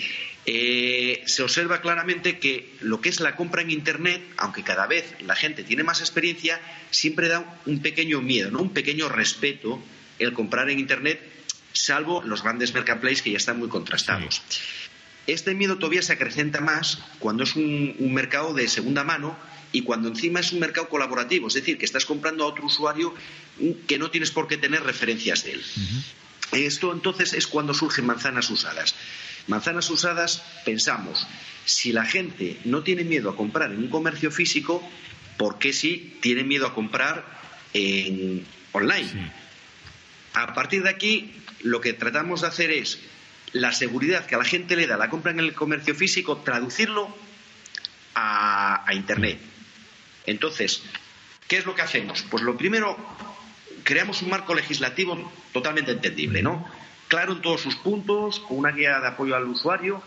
eh, 0.47 1.23
se 1.27 1.43
observa 1.43 1.83
claramente 1.83 2.39
que 2.39 2.77
lo 2.81 3.03
que 3.03 3.11
es 3.11 3.21
la 3.21 3.37
compra 3.37 3.61
en 3.61 3.71
Internet, 3.71 4.23
aunque 4.39 4.63
cada 4.63 4.87
vez 4.87 5.05
la 5.21 5.35
gente 5.35 5.65
tiene 5.65 5.83
más 5.85 6.01
experiencia, 6.01 6.59
siempre 6.91 7.29
da 7.29 7.61
un 7.67 7.83
pequeño 7.83 8.23
miedo, 8.23 8.51
¿no? 8.51 8.63
un 8.63 8.73
pequeño 8.73 9.11
respeto 9.11 9.83
el 10.19 10.33
comprar 10.33 10.71
en 10.71 10.79
Internet, 10.79 11.21
salvo 11.75 12.23
los 12.23 12.43
grandes 12.43 12.73
marketplaces 12.73 13.21
que 13.21 13.33
ya 13.33 13.37
están 13.37 13.59
muy 13.59 13.69
contrastados. 13.69 14.41
Este 15.27 15.55
miedo 15.55 15.77
todavía 15.77 16.01
se 16.01 16.15
acrecenta 16.15 16.63
más 16.63 17.01
cuando 17.19 17.45
es 17.45 17.55
un, 17.55 17.97
un 17.99 18.15
mercado 18.15 18.55
de 18.55 18.67
segunda 18.69 19.05
mano 19.05 19.37
y 19.75 19.83
cuando 19.83 20.09
encima 20.09 20.39
es 20.39 20.53
un 20.53 20.61
mercado 20.61 20.89
colaborativo, 20.89 21.49
es 21.49 21.55
decir, 21.55 21.77
que 21.79 21.85
estás 21.85 22.05
comprando 22.05 22.45
a 22.45 22.47
otro 22.47 22.65
usuario 22.65 23.13
que 23.89 23.99
no 23.99 24.09
tienes 24.09 24.31
por 24.31 24.47
qué 24.47 24.57
tener 24.57 24.85
referencias 24.85 25.43
de 25.43 25.55
él. 25.55 25.65
Esto 26.53 26.93
entonces 26.93 27.33
es 27.33 27.49
cuando 27.49 27.75
surgen 27.75 28.07
manzanas 28.07 28.49
usadas. 28.51 28.95
Manzanas 29.49 29.91
usadas, 29.91 30.45
pensamos, 30.65 31.27
si 31.65 31.93
la 31.93 32.05
gente 32.05 32.57
no 32.65 32.85
tiene 32.85 33.03
miedo 33.03 33.29
a 33.29 33.37
comprar 33.37 33.73
en 33.73 33.79
un 33.79 33.89
comercio 33.89 34.31
físico, 34.31 34.81
¿por 35.39 35.59
qué 35.59 35.73
sí 35.73 36.19
tiene 36.21 36.45
miedo 36.45 36.69
a 36.69 36.75
comprar 36.75 37.25
en 37.73 38.47
online? 38.71 39.33
A 40.35 40.55
partir 40.55 40.85
de 40.85 40.91
aquí, 40.91 41.33
lo 41.63 41.81
que 41.81 41.95
tratamos 41.95 42.43
de 42.43 42.47
hacer 42.47 42.71
es 42.71 43.01
la 43.53 43.73
seguridad 43.73 44.25
que 44.25 44.37
a 44.37 44.39
la 44.39 44.45
gente 44.45 44.77
le 44.77 44.87
da 44.87 44.97
la 44.97 45.11
compra 45.11 45.33
en 45.33 45.41
el 45.41 45.53
comercio 45.53 45.97
físico, 45.97 46.37
traducirlo 46.39 47.13
a, 48.15 48.89
a 48.89 48.95
Internet. 48.95 49.54
Entonces, 50.27 50.83
¿qué 51.49 51.59
es 51.59 51.67
lo 51.67 51.75
que 51.75 51.83
hacemos? 51.83 52.25
Pues 52.31 52.43
lo 52.43 52.57
primero, 52.57 52.97
creamos 53.83 54.23
un 54.23 54.31
marco 54.31 54.55
legislativo 54.55 55.31
totalmente 55.53 55.93
entendible, 55.93 56.43
¿no? 56.43 56.67
Claro 57.09 57.33
en 57.35 57.43
todos 57.43 57.61
sus 57.61 57.77
puntos, 57.77 58.41
con 58.41 58.59
una 58.59 58.71
guía 58.73 58.99
de 59.01 59.09
apoyo 59.09 59.37
al 59.37 59.45
usuario 59.47 60.03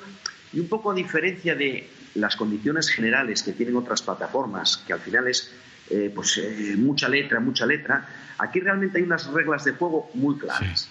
y 0.53 0.59
un 0.59 0.67
poco 0.67 0.91
a 0.91 0.95
diferencia 0.95 1.55
de 1.55 1.89
las 2.15 2.35
condiciones 2.35 2.89
generales 2.89 3.43
que 3.43 3.51
tienen 3.53 3.75
otras 3.75 4.01
plataformas, 4.01 4.77
que 4.87 4.93
al 4.93 4.99
final 5.01 5.27
es 5.27 5.53
eh, 5.91 6.11
pues 6.13 6.37
eh, 6.37 6.73
mucha 6.77 7.07
letra, 7.07 7.39
mucha 7.39 7.65
letra, 7.65 8.07
aquí 8.39 8.59
realmente 8.59 8.97
hay 8.97 9.03
unas 9.03 9.27
reglas 9.27 9.63
de 9.63 9.71
juego 9.73 10.09
muy 10.15 10.37
claras 10.37 10.89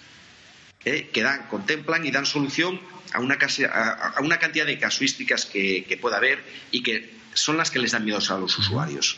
eh, 0.85 1.09
que 1.13 1.21
dan, 1.21 1.47
contemplan 1.49 2.05
y 2.05 2.11
dan 2.11 2.25
solución 2.25 2.79
a 3.13 3.19
una, 3.19 3.37
casi- 3.37 3.65
a, 3.65 3.91
a 4.15 4.21
una 4.21 4.39
cantidad 4.39 4.65
de 4.65 4.79
casuísticas 4.79 5.45
que, 5.45 5.83
que 5.87 5.97
pueda 5.97 6.17
haber 6.17 6.41
y 6.71 6.81
que 6.81 7.13
son 7.37 7.57
las 7.57 7.71
que 7.71 7.79
les 7.79 7.91
dan 7.91 8.03
miedo 8.05 8.19
a 8.29 8.37
los 8.37 8.57
usuarios. 8.57 9.17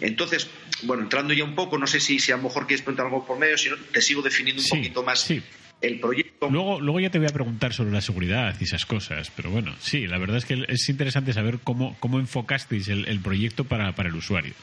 Entonces, 0.00 0.48
bueno, 0.82 1.02
entrando 1.04 1.32
ya 1.32 1.44
un 1.44 1.54
poco, 1.54 1.78
no 1.78 1.86
sé 1.86 2.00
si, 2.00 2.18
si 2.18 2.32
a 2.32 2.36
lo 2.36 2.42
mejor 2.44 2.66
quieres 2.66 2.82
preguntar 2.82 3.06
algo 3.06 3.24
por 3.26 3.38
medio, 3.38 3.56
si 3.56 3.68
no, 3.70 3.76
te 3.76 4.00
sigo 4.02 4.22
definiendo 4.22 4.60
un 4.60 4.66
Sí, 4.66 4.76
poquito 4.76 5.02
más 5.02 5.20
sí. 5.20 5.42
el 5.80 6.00
proyecto. 6.00 6.48
Luego, 6.50 6.80
luego 6.80 6.98
ya 7.00 7.10
te 7.10 7.18
voy 7.18 7.28
a 7.28 7.32
preguntar 7.32 7.72
sobre 7.72 7.92
la 7.92 8.00
seguridad 8.00 8.56
y 8.60 8.64
esas 8.64 8.84
cosas, 8.84 9.30
pero 9.36 9.50
bueno, 9.50 9.74
sí, 9.80 10.06
la 10.06 10.18
verdad 10.18 10.38
es 10.38 10.44
que 10.44 10.64
es 10.68 10.88
interesante 10.88 11.32
saber 11.32 11.60
cómo, 11.62 11.96
cómo 12.00 12.18
enfocasteis 12.18 12.88
el, 12.88 13.06
el 13.06 13.20
proyecto 13.20 13.64
para, 13.64 13.94
para 13.94 14.08
el 14.08 14.14
usuario. 14.16 14.54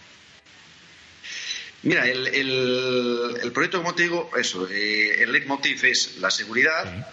Mira, 1.84 2.05
el, 2.08 2.27
el- 2.27 3.38
el 3.41 3.51
proyecto, 3.53 3.77
como 3.77 3.96
te 3.96 4.03
digo, 4.03 4.29
eso, 4.38 4.67
eh, 4.69 5.24
el 5.24 5.31
leitmotiv 5.31 5.86
es 5.86 6.17
la 6.19 6.29
seguridad. 6.29 7.08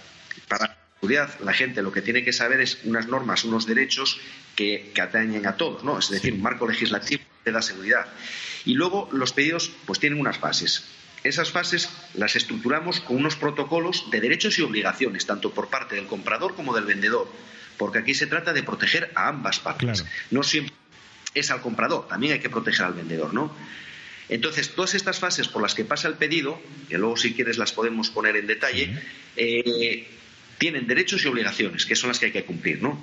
Para 0.49 0.76
la 0.97 1.01
seguridad, 1.01 1.41
la 1.41 1.53
gente 1.53 1.83
lo 1.83 1.93
que 1.93 2.03
tiene 2.03 2.25
que 2.25 2.33
saber 2.33 2.61
es 2.61 2.79
unas 2.85 3.07
normas, 3.07 3.45
unos 3.45 3.67
derechos 3.67 4.19
que, 4.55 4.91
que 4.95 5.03
atañen 5.03 5.47
a 5.47 5.57
todos, 5.57 5.85
¿no? 5.85 5.99
Es 5.99 6.09
decir, 6.11 6.33
un 6.33 6.43
marco 6.43 6.67
legislativo 6.67 7.23
que 7.45 7.53
da 7.53 7.63
seguridad. 7.63 8.07
Y 8.65 8.75
luego 8.75 9.09
los 9.13 9.33
pedidos, 9.33 9.71
pues 9.85 10.01
tienen 10.01 10.19
unas 10.19 10.39
fases. 10.39 10.85
Esas 11.23 11.51
fases 11.51 11.91
las 12.15 12.37
estructuramos 12.37 13.01
con 13.01 13.17
unos 13.17 13.37
protocolos 13.37 14.11
de 14.11 14.21
derechos 14.21 14.59
y 14.59 14.63
obligaciones, 14.63 15.27
tanto 15.27 15.53
por 15.53 15.69
parte 15.69 15.97
del 15.97 16.07
comprador 16.07 16.55
como 16.55 16.75
del 16.75 16.85
vendedor, 16.85 17.29
porque 17.77 17.99
aquí 17.99 18.15
se 18.15 18.27
trata 18.27 18.53
de 18.53 18.63
proteger 18.63 19.11
a 19.15 19.29
ambas 19.29 19.59
partes. 19.59 20.03
Claro. 20.03 20.15
No 20.31 20.43
siempre 20.43 20.75
es 21.35 21.51
al 21.51 21.61
comprador, 21.61 22.09
también 22.09 22.35
hay 22.35 22.41
que 22.41 22.49
proteger 22.49 22.87
al 22.87 22.95
vendedor, 22.95 23.35
¿no? 23.35 23.55
Entonces, 24.29 24.75
todas 24.75 24.95
estas 24.95 25.19
fases 25.19 25.47
por 25.47 25.63
las 25.63 25.75
que 25.75 25.85
pasa 25.85 26.09
el 26.09 26.15
pedido, 26.15 26.61
que 26.89 26.99
luego 26.99 27.17
si 27.17 27.35
quieres 27.35 27.59
las 27.59 27.73
podemos 27.73 28.11
poner 28.11 28.37
en 28.37 28.47
detalle, 28.47 28.99
eh, 29.37 30.09
tienen 30.59 30.87
derechos 30.87 31.25
y 31.25 31.29
obligaciones, 31.29 31.87
que 31.87 31.97
son 31.97 32.09
las 32.09 32.19
que 32.19 32.27
hay 32.27 32.33
que 32.33 32.45
cumplir, 32.45 32.83
¿no? 32.83 33.03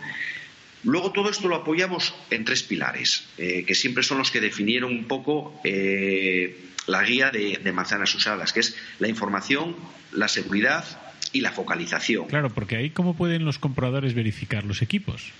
Luego 0.83 1.12
todo 1.12 1.29
esto 1.29 1.48
lo 1.48 1.55
apoyamos 1.55 2.13
en 2.29 2.43
tres 2.43 2.63
pilares, 2.63 3.25
eh, 3.38 3.63
que 3.65 3.74
siempre 3.74 4.03
son 4.03 4.17
los 4.17 4.31
que 4.31 4.41
definieron 4.41 4.91
un 4.91 5.05
poco 5.05 5.60
eh, 5.63 6.60
la 6.88 7.03
guía 7.03 7.31
de, 7.31 7.60
de 7.63 7.72
manzanas 7.72 8.13
usadas, 8.13 8.51
que 8.51 8.60
es 8.60 8.75
la 9.00 9.07
información, 9.07 9.75
la 10.12 10.27
seguridad 10.27 10.86
y 11.31 11.41
la 11.41 11.51
focalización. 11.51 12.27
Claro, 12.27 12.50
porque 12.50 12.75
ahí 12.75 12.89
cómo 12.89 13.15
pueden 13.15 13.45
los 13.45 13.60
compradores 13.60 14.13
verificar 14.13 14.65
los 14.65 14.81
equipos. 14.81 15.31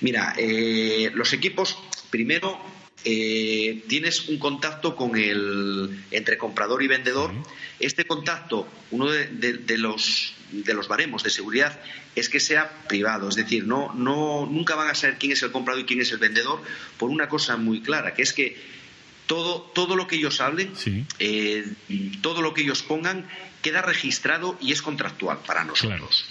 Mira, 0.00 0.34
eh, 0.38 1.10
los 1.14 1.32
equipos, 1.32 1.76
primero 2.10 2.60
eh, 3.04 3.82
tienes 3.88 4.28
un 4.28 4.38
contacto 4.38 4.96
con 4.96 5.16
el 5.16 6.04
entre 6.10 6.38
comprador 6.38 6.82
y 6.82 6.86
vendedor. 6.88 7.32
Este 7.80 8.04
contacto, 8.06 8.66
uno 8.92 9.10
de, 9.10 9.26
de- 9.26 9.52
de 9.58 9.78
los 9.78 10.34
de 10.52 10.72
los 10.74 10.86
baremos 10.86 11.22
de 11.24 11.30
seguridad 11.30 11.80
es 12.14 12.28
que 12.28 12.38
sea 12.38 12.70
privado, 12.86 13.28
es 13.28 13.34
decir, 13.34 13.66
no, 13.66 13.92
no, 13.94 14.46
nunca 14.46 14.76
van 14.76 14.88
a 14.88 14.94
saber 14.94 15.16
quién 15.18 15.32
es 15.32 15.42
el 15.42 15.50
comprador 15.50 15.82
y 15.82 15.84
quién 15.84 16.00
es 16.00 16.12
el 16.12 16.18
vendedor 16.18 16.62
por 16.96 17.10
una 17.10 17.28
cosa 17.28 17.56
muy 17.56 17.80
clara, 17.80 18.14
que 18.14 18.22
es 18.22 18.32
que 18.32 18.56
todo, 19.26 19.62
todo 19.74 19.96
lo 19.96 20.06
que 20.06 20.14
ellos 20.16 20.40
hablen, 20.40 20.76
Sí. 20.76 21.04
eh, 21.18 21.64
todo 22.22 22.40
lo 22.40 22.54
que 22.54 22.60
ellos 22.62 22.82
pongan, 22.82 23.26
queda 23.62 23.82
registrado 23.82 24.56
y 24.60 24.70
es 24.70 24.80
contractual 24.80 25.38
para 25.44 25.64
nosotros. 25.64 26.24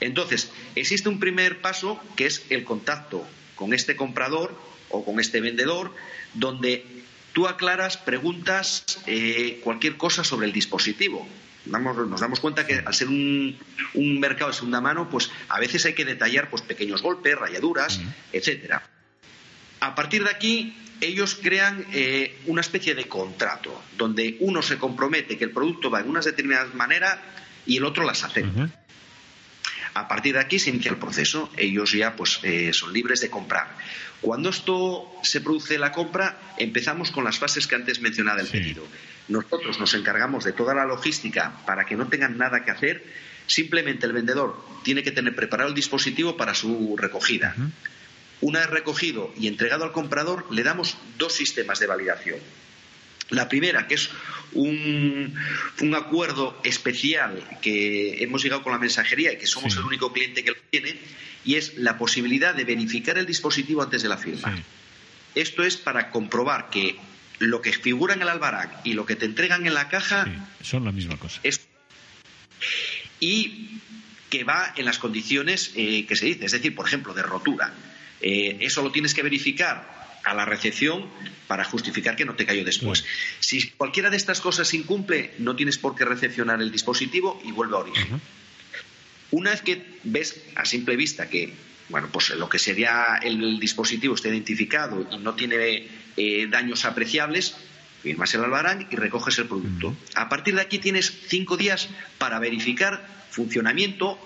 Entonces, 0.00 0.50
existe 0.74 1.08
un 1.08 1.18
primer 1.18 1.60
paso 1.60 2.00
que 2.16 2.26
es 2.26 2.44
el 2.50 2.64
contacto 2.64 3.26
con 3.56 3.72
este 3.74 3.96
comprador 3.96 4.56
o 4.94 5.04
con 5.04 5.20
este 5.20 5.40
vendedor, 5.40 5.94
donde 6.34 6.84
tú 7.32 7.46
aclaras, 7.48 7.96
preguntas 7.96 8.84
eh, 9.06 9.60
cualquier 9.64 9.96
cosa 9.96 10.24
sobre 10.24 10.46
el 10.46 10.52
dispositivo. 10.52 11.26
Damos- 11.66 11.96
nos 12.08 12.20
damos 12.20 12.40
cuenta 12.40 12.66
que 12.66 12.74
al 12.84 12.94
ser 12.94 13.08
un, 13.08 13.58
un 13.94 14.20
mercado 14.20 14.50
de 14.50 14.56
segunda 14.56 14.80
mano, 14.80 15.08
pues 15.10 15.30
a 15.48 15.58
veces 15.58 15.84
hay 15.86 15.94
que 15.94 16.04
detallar 16.04 16.50
pues, 16.50 16.62
pequeños 16.62 17.02
golpes, 17.02 17.36
rayaduras, 17.36 18.00
etcétera. 18.32 18.82
A 19.80 19.94
partir 19.94 20.24
de 20.24 20.30
aquí, 20.30 20.76
ellos 21.00 21.38
crean 21.42 21.84
eh, 21.92 22.38
una 22.46 22.60
especie 22.60 22.94
de 22.94 23.08
contrato, 23.08 23.82
donde 23.98 24.36
uno 24.40 24.62
se 24.62 24.78
compromete 24.78 25.36
que 25.36 25.44
el 25.44 25.50
producto 25.50 25.90
va 25.90 26.00
en 26.00 26.08
una 26.08 26.20
determinada 26.20 26.66
manera 26.74 27.20
y 27.66 27.78
el 27.78 27.84
otro 27.84 28.04
las 28.04 28.22
acepta. 28.24 28.70
A 29.94 30.08
partir 30.08 30.34
de 30.34 30.40
aquí 30.40 30.58
se 30.58 30.70
inicia 30.70 30.90
el 30.90 30.98
proceso. 30.98 31.50
Ellos 31.56 31.92
ya 31.92 32.16
pues, 32.16 32.40
eh, 32.42 32.72
son 32.72 32.92
libres 32.92 33.20
de 33.20 33.30
comprar. 33.30 33.76
Cuando 34.20 34.50
esto 34.50 35.10
se 35.22 35.40
produce 35.40 35.78
la 35.78 35.92
compra, 35.92 36.38
empezamos 36.58 37.10
con 37.10 37.24
las 37.24 37.38
fases 37.38 37.66
que 37.66 37.74
antes 37.74 38.00
mencionaba 38.00 38.38
del 38.38 38.48
pedido. 38.48 38.84
Nosotros 39.28 39.78
nos 39.78 39.94
encargamos 39.94 40.44
de 40.44 40.52
toda 40.52 40.74
la 40.74 40.84
logística 40.84 41.60
para 41.66 41.84
que 41.84 41.96
no 41.96 42.08
tengan 42.08 42.36
nada 42.36 42.64
que 42.64 42.70
hacer. 42.70 43.04
Simplemente 43.46 44.06
el 44.06 44.12
vendedor 44.12 44.64
tiene 44.82 45.02
que 45.02 45.12
tener 45.12 45.36
preparado 45.36 45.68
el 45.68 45.74
dispositivo 45.74 46.36
para 46.36 46.54
su 46.54 46.96
recogida. 46.96 47.54
Una 48.40 48.60
vez 48.60 48.70
recogido 48.70 49.32
y 49.36 49.46
entregado 49.46 49.84
al 49.84 49.92
comprador, 49.92 50.46
le 50.50 50.62
damos 50.62 50.96
dos 51.18 51.34
sistemas 51.34 51.78
de 51.78 51.86
validación. 51.86 52.38
La 53.30 53.48
primera, 53.48 53.86
que 53.86 53.94
es 53.94 54.10
un, 54.52 55.34
un 55.80 55.94
acuerdo 55.94 56.60
especial 56.62 57.42
que 57.62 58.22
hemos 58.22 58.42
llegado 58.42 58.62
con 58.62 58.72
la 58.72 58.78
mensajería 58.78 59.32
y 59.32 59.38
que 59.38 59.46
somos 59.46 59.76
el 59.76 59.82
único 59.82 60.12
cliente 60.12 60.44
que 60.44 60.50
lo 60.50 60.56
tiene, 60.70 60.96
y 61.44 61.56
es 61.56 61.76
la 61.78 61.98
posibilidad 61.98 62.54
de 62.54 62.64
verificar 62.64 63.18
el 63.18 63.26
dispositivo 63.26 63.82
antes 63.82 64.02
de 64.02 64.08
la 64.08 64.16
firma. 64.18 64.56
Esto 65.34 65.64
es 65.64 65.76
para 65.76 66.10
comprobar 66.10 66.70
que 66.70 66.96
lo 67.38 67.60
que 67.60 67.72
figura 67.72 68.14
en 68.14 68.22
el 68.22 68.28
albarán 68.28 68.70
y 68.84 68.92
lo 68.92 69.04
que 69.06 69.16
te 69.16 69.24
entregan 69.24 69.66
en 69.66 69.74
la 69.74 69.88
caja 69.88 70.26
Son 70.62 70.84
la 70.84 70.92
misma 70.92 71.16
cosa. 71.16 71.40
es 71.42 71.60
y 73.20 73.80
que 74.30 74.44
va 74.44 74.72
en 74.76 74.84
las 74.84 74.98
condiciones 74.98 75.72
eh, 75.76 76.06
que 76.06 76.16
se 76.16 76.26
dice, 76.26 76.44
es 76.44 76.52
decir, 76.52 76.74
por 76.74 76.86
ejemplo, 76.86 77.14
de 77.14 77.22
rotura. 77.22 77.72
Eh, 78.20 78.58
eso 78.60 78.82
lo 78.82 78.90
tienes 78.90 79.14
que 79.14 79.22
verificar 79.22 80.03
a 80.24 80.34
la 80.34 80.44
recepción 80.44 81.06
para 81.46 81.64
justificar 81.64 82.16
que 82.16 82.24
no 82.24 82.34
te 82.34 82.46
cayó 82.46 82.64
después. 82.64 83.04
Si 83.40 83.70
cualquiera 83.70 84.10
de 84.10 84.16
estas 84.16 84.40
cosas 84.40 84.68
se 84.68 84.76
incumple, 84.76 85.32
no 85.38 85.56
tienes 85.56 85.78
por 85.78 85.94
qué 85.94 86.04
recepcionar 86.04 86.60
el 86.62 86.72
dispositivo 86.72 87.40
y 87.44 87.52
vuelve 87.52 87.76
a 87.76 87.80
origen. 87.80 88.20
Una 89.30 89.50
vez 89.50 89.62
que 89.62 89.84
ves 90.04 90.40
a 90.54 90.64
simple 90.64 90.96
vista 90.96 91.28
que 91.28 91.52
bueno, 91.88 92.08
pues 92.10 92.30
lo 92.30 92.48
que 92.48 92.58
sería 92.58 93.16
el 93.22 93.60
dispositivo 93.60 94.14
está 94.14 94.28
identificado 94.28 95.06
y 95.10 95.18
no 95.18 95.34
tiene 95.34 95.86
eh, 96.16 96.46
daños 96.48 96.84
apreciables, 96.84 97.54
firmas 98.02 98.32
el 98.34 98.44
albarán 98.44 98.88
y 98.90 98.96
recoges 98.96 99.38
el 99.38 99.46
producto. 99.46 99.94
A 100.14 100.28
partir 100.28 100.54
de 100.54 100.62
aquí 100.62 100.78
tienes 100.78 101.12
cinco 101.28 101.56
días 101.56 101.88
para 102.18 102.38
verificar 102.38 103.06
funcionamiento, 103.30 104.18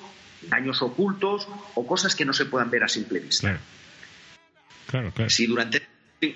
daños 0.49 0.83
ocultos 0.83 1.49
o 1.75 1.87
cosas 1.87 2.15
que 2.15 2.25
no 2.25 2.33
se 2.33 2.45
puedan 2.45 2.71
ver 2.71 2.85
a 2.85 2.89
simple 2.89 3.19
vista. 3.21 3.49
Claro. 3.49 3.78
Claro, 4.89 5.13
claro. 5.13 5.31
Si 5.31 5.47
durante 5.47 5.87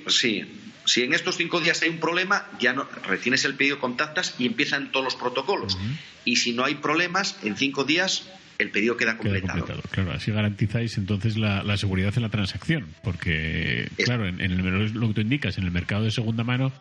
sí, 0.06 0.44
si 0.86 1.02
en 1.02 1.14
estos 1.14 1.36
cinco 1.36 1.60
días 1.60 1.82
hay 1.82 1.88
un 1.88 1.98
problema, 1.98 2.46
ya 2.60 2.72
no 2.72 2.84
retienes 3.04 3.44
el 3.44 3.56
pedido, 3.56 3.78
contactas 3.78 4.34
y 4.38 4.46
empiezan 4.46 4.92
todos 4.92 5.04
los 5.04 5.16
protocolos. 5.16 5.76
Y 6.24 6.36
si 6.36 6.52
no 6.52 6.64
hay 6.64 6.76
problemas, 6.76 7.36
en 7.42 7.56
cinco 7.56 7.84
días 7.84 8.24
el 8.62 8.70
pedido 8.70 8.96
queda 8.96 9.18
Queda 9.18 9.40
completado. 9.40 9.82
Claro, 9.90 10.12
así 10.12 10.30
garantizáis 10.32 10.96
entonces 10.98 11.36
la, 11.36 11.62
la 11.62 11.76
seguridad 11.76 12.12
en 12.16 12.22
la 12.22 12.28
transacción, 12.30 12.86
porque, 13.04 13.88
Es- 13.98 14.04
claro, 14.06 14.26
en, 14.26 14.40
en 14.40 14.52
el, 14.52 14.92
lo 14.92 15.08
que 15.08 15.14
tú 15.14 15.20
indicas, 15.20 15.58
en 15.58 15.64
el 15.64 15.70
mercado 15.70 16.04
de 16.04 16.10
segunda 16.10 16.44
mano 16.44 16.72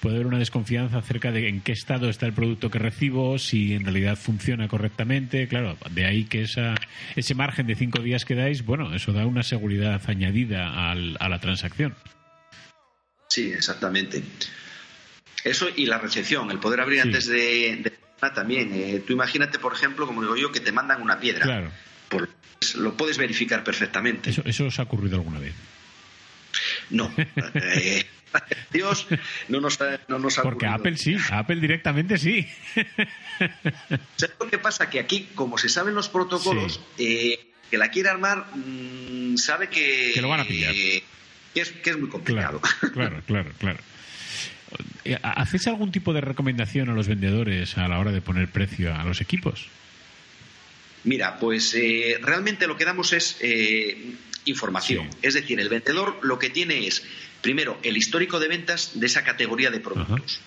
puede 0.00 0.14
haber 0.16 0.26
una 0.28 0.38
desconfianza 0.38 0.96
acerca 0.98 1.30
de 1.30 1.48
en 1.48 1.60
qué 1.60 1.72
estado 1.72 2.08
está 2.08 2.24
el 2.26 2.32
producto 2.32 2.70
que 2.70 2.78
recibo, 2.78 3.38
si 3.38 3.74
en 3.74 3.84
realidad 3.84 4.16
funciona 4.16 4.66
correctamente. 4.66 5.46
Claro, 5.46 5.76
de 5.90 6.06
ahí 6.06 6.24
que 6.24 6.42
esa, 6.42 6.74
ese 7.16 7.34
margen 7.34 7.66
de 7.66 7.74
cinco 7.74 8.00
días 8.02 8.24
que 8.24 8.34
dais, 8.34 8.64
bueno, 8.64 8.94
eso 8.94 9.12
da 9.12 9.26
una 9.26 9.42
seguridad 9.42 10.00
añadida 10.08 10.90
al- 10.90 11.16
a 11.20 11.28
la 11.28 11.38
transacción. 11.38 11.94
Sí, 13.28 13.52
exactamente. 13.52 14.22
Eso 15.44 15.68
y 15.74 15.86
la 15.86 15.98
recepción, 15.98 16.50
el 16.50 16.58
poder 16.58 16.80
abrir 16.80 17.00
Sí. 17.02 17.08
antes 17.08 17.26
de, 17.26 17.36
de- 17.82 17.92
también. 18.20 18.70
eh, 18.74 19.02
tú 19.06 19.12
imagínate, 19.14 19.58
por 19.58 19.72
ejemplo, 19.72 20.06
como 20.06 20.20
digo 20.22 20.36
yo, 20.36 20.52
que 20.52 20.60
te 20.60 20.72
mandan 20.72 21.00
una 21.02 21.18
piedra. 21.18 21.42
Claro, 21.42 21.70
Por- 22.08 22.28
lo 22.76 22.94
puedes 22.94 23.16
verificar 23.16 23.64
perfectamente. 23.64 24.28
eso, 24.30 24.42
eso 24.44 24.66
os 24.66 24.78
ha 24.78 24.82
ocurrido 24.82 25.16
alguna 25.16 25.38
vez. 25.38 25.54
No. 26.90 27.10
eh, 27.54 28.04
Dios 28.72 29.06
no 29.48 29.60
nos 29.60 29.80
ha, 29.80 29.98
no 30.08 30.18
nos 30.18 30.38
ha 30.38 30.42
Porque 30.42 30.66
ocurrido. 30.66 30.74
Apple 30.74 30.96
sí, 30.98 31.16
Apple 31.30 31.56
directamente 31.56 32.18
sí. 32.18 32.46
¿Sabes 34.16 34.36
lo 34.38 34.46
que 34.48 34.58
pasa? 34.58 34.90
Que 34.90 35.00
aquí, 35.00 35.28
como 35.34 35.56
se 35.58 35.68
saben 35.68 35.94
los 35.94 36.08
protocolos, 36.08 36.80
eh, 36.98 37.40
que 37.70 37.78
la 37.78 37.88
quiere 37.90 38.08
armar 38.10 38.46
mm, 38.54 39.36
sabe 39.36 39.68
que... 39.68 40.10
Que 40.14 40.20
lo 40.20 40.28
van 40.28 40.40
a 40.40 40.44
pillar. 40.44 40.72
eh, 40.74 41.02
que, 41.54 41.60
es, 41.62 41.70
que 41.72 41.90
es 41.90 41.98
muy 41.98 42.08
complicado. 42.08 42.60
Claro, 42.60 42.92
claro, 42.92 43.22
claro, 43.26 43.50
claro. 43.58 43.78
Eh, 45.04 45.18
¿Hacéis 45.22 45.66
algún 45.66 45.92
tipo 45.92 46.12
de 46.12 46.20
recomendación 46.20 46.88
a 46.88 46.94
los 46.94 47.08
vendedores 47.08 47.76
a 47.78 47.88
la 47.88 47.98
hora 47.98 48.12
de 48.12 48.20
poner 48.20 48.48
precio 48.48 48.94
a 48.94 49.04
los 49.04 49.20
equipos? 49.20 49.68
Mira, 51.04 51.38
pues 51.38 51.74
eh, 51.74 52.18
realmente 52.20 52.66
lo 52.66 52.76
que 52.76 52.84
damos 52.84 53.12
es 53.12 53.36
eh, 53.40 54.14
información. 54.44 55.08
Sí. 55.10 55.18
Es 55.22 55.34
decir, 55.34 55.58
el 55.60 55.68
vendedor 55.68 56.18
lo 56.22 56.38
que 56.38 56.50
tiene 56.50 56.86
es, 56.86 57.02
primero, 57.40 57.78
el 57.82 57.96
histórico 57.96 58.38
de 58.38 58.48
ventas 58.48 58.92
de 58.94 59.06
esa 59.06 59.24
categoría 59.24 59.70
de 59.70 59.80
productos. 59.80 60.40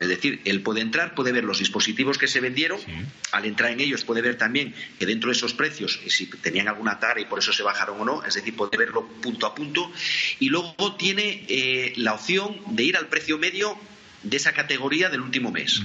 Es 0.00 0.08
decir, 0.08 0.40
él 0.46 0.62
puede 0.62 0.80
entrar, 0.80 1.14
puede 1.14 1.30
ver 1.30 1.44
los 1.44 1.58
dispositivos 1.58 2.16
que 2.16 2.26
se 2.26 2.40
vendieron. 2.40 2.80
Sí. 2.80 2.90
Al 3.32 3.44
entrar 3.44 3.70
en 3.70 3.80
ellos 3.80 4.02
puede 4.02 4.22
ver 4.22 4.38
también 4.38 4.74
que 4.98 5.04
dentro 5.04 5.28
de 5.28 5.36
esos 5.36 5.52
precios, 5.52 6.00
si 6.08 6.26
tenían 6.26 6.68
alguna 6.68 6.98
tara 6.98 7.20
y 7.20 7.26
por 7.26 7.38
eso 7.38 7.52
se 7.52 7.62
bajaron 7.62 8.00
o 8.00 8.04
no, 8.06 8.24
es 8.24 8.32
decir, 8.32 8.56
puede 8.56 8.78
verlo 8.78 9.06
punto 9.06 9.46
a 9.46 9.54
punto. 9.54 9.92
Y 10.38 10.48
luego 10.48 10.96
tiene 10.96 11.44
eh, 11.48 11.92
la 11.96 12.14
opción 12.14 12.56
de 12.68 12.84
ir 12.84 12.96
al 12.96 13.08
precio 13.08 13.36
medio 13.36 13.76
de 14.22 14.38
esa 14.38 14.54
categoría 14.54 15.10
del 15.10 15.20
último 15.20 15.50
mes. 15.50 15.82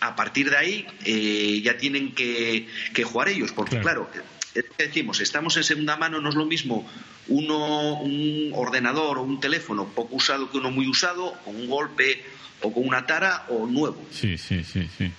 A 0.00 0.16
partir 0.16 0.48
de 0.48 0.56
ahí 0.56 0.86
eh, 1.04 1.60
ya 1.62 1.76
tienen 1.76 2.14
que, 2.14 2.66
que 2.94 3.04
jugar 3.04 3.28
ellos, 3.28 3.52
porque 3.52 3.78
Claro. 3.78 4.08
claro, 4.10 4.24
es 4.54 4.64
lo 4.64 4.74
que 4.74 4.86
decimos, 4.86 5.20
estamos 5.20 5.54
en 5.58 5.64
segunda 5.64 5.98
mano, 5.98 6.18
no 6.20 6.30
es 6.30 6.34
lo 6.34 6.46
mismo 6.46 6.90
uno, 7.26 8.00
un 8.00 8.52
ordenador 8.54 9.18
o 9.18 9.22
un 9.22 9.38
teléfono 9.38 9.86
poco 9.88 10.16
usado 10.16 10.50
que 10.50 10.56
uno 10.56 10.70
muy 10.70 10.88
usado, 10.88 11.34
con 11.44 11.54
un 11.54 11.68
golpe 11.68 12.24
o 12.62 12.72
con 12.72 12.86
una 12.86 13.06
tara 13.06 13.44
o 13.48 13.66
nuevo. 13.66 14.04
Sí, 14.10 14.36
sí, 14.38 14.62
sí, 14.64 14.88
sí. 14.96 15.10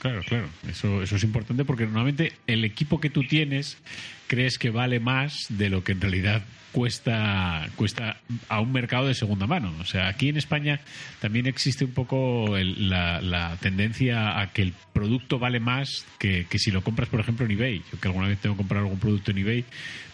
Claro, 0.00 0.22
claro. 0.26 0.48
Eso, 0.68 1.02
eso 1.02 1.16
es 1.16 1.22
importante 1.24 1.64
porque 1.64 1.84
normalmente 1.84 2.32
el 2.46 2.64
equipo 2.64 3.00
que 3.00 3.08
tú 3.10 3.22
tienes 3.24 3.78
crees 4.26 4.58
que 4.58 4.70
vale 4.70 4.98
más 4.98 5.46
de 5.48 5.68
lo 5.68 5.84
que 5.84 5.92
en 5.92 6.00
realidad 6.00 6.42
cuesta 6.72 7.68
cuesta 7.76 8.16
a 8.48 8.60
un 8.60 8.72
mercado 8.72 9.06
de 9.06 9.14
segunda 9.14 9.46
mano. 9.46 9.72
O 9.80 9.84
sea, 9.84 10.08
aquí 10.08 10.28
en 10.30 10.38
España 10.38 10.80
también 11.20 11.46
existe 11.46 11.84
un 11.84 11.92
poco 11.92 12.56
el- 12.56 12.88
la, 12.88 13.20
la 13.20 13.56
tendencia 13.60 14.40
a 14.40 14.52
que 14.52 14.62
el 14.62 14.72
producto 14.92 15.38
vale 15.38 15.60
más 15.60 16.04
que, 16.18 16.46
que 16.48 16.58
si 16.58 16.70
lo 16.72 16.82
compras, 16.82 17.08
por 17.08 17.20
ejemplo, 17.20 17.44
en 17.46 17.52
eBay. 17.52 17.82
Yo 17.92 18.00
que 18.00 18.08
alguna 18.08 18.26
vez 18.26 18.38
tengo 18.40 18.56
que 18.56 18.60
comprar 18.62 18.80
algún 18.82 18.98
producto 18.98 19.30
en 19.30 19.38
eBay, 19.38 19.64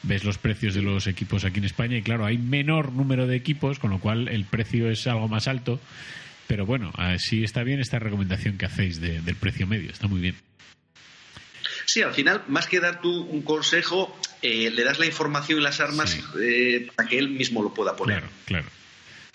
ves 0.03 0.25
los 0.25 0.37
precios 0.37 0.75
de 0.75 0.83
los 0.83 1.07
equipos 1.07 1.45
aquí 1.45 1.59
en 1.61 1.65
España 1.65 1.97
y 1.97 2.03
claro, 2.03 2.27
hay 2.27 2.37
menor 2.39 2.93
número 2.93 3.27
de 3.27 3.37
equipos, 3.37 3.79
con 3.79 3.91
lo 3.91 4.01
cual 4.01 4.29
el 4.29 4.45
precio 4.45 4.91
es 4.91 5.07
algo 5.07 5.29
más 5.29 5.49
alto. 5.49 5.81
Pero 6.49 6.67
bueno, 6.67 6.93
sí 7.19 7.45
está 7.45 7.63
bien 7.63 7.79
esta 7.79 7.99
recomendación 8.01 8.59
que 8.59 8.67
hacéis 8.67 9.01
de- 9.01 9.21
del 9.21 9.37
precio 9.37 9.67
medio, 9.69 9.91
está 9.91 10.09
muy 10.09 10.21
bien. 10.21 10.35
Sí, 11.87 12.03
al 12.03 12.13
final, 12.15 12.43
más 12.49 12.67
que 12.67 12.81
dar 12.81 13.01
tú 13.01 13.23
un 13.23 13.43
consejo, 13.43 14.19
eh, 14.43 14.71
le 14.71 14.83
das 14.85 14.99
la 14.99 15.07
información 15.07 15.61
y 15.61 15.63
las 15.63 15.79
armas 15.81 16.11
Sí. 16.11 16.21
eh, 16.43 16.89
para 16.97 17.09
que 17.09 17.19
él 17.19 17.29
mismo 17.31 17.63
lo 17.63 17.73
pueda 17.73 17.95
poner. 17.97 18.19
Claro, 18.21 18.33
claro, 18.47 18.69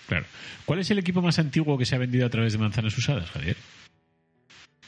claro. 0.08 0.26
¿Cuál 0.64 0.78
es 0.80 0.90
el 0.90 0.98
equipo 0.98 1.22
más 1.22 1.38
antiguo 1.38 1.76
que 1.78 1.84
se 1.86 1.94
ha 1.94 1.98
vendido 1.98 2.26
a 2.26 2.30
través 2.30 2.52
de 2.52 2.58
manzanas 2.58 2.96
usadas, 2.96 3.30
Javier? 3.30 3.56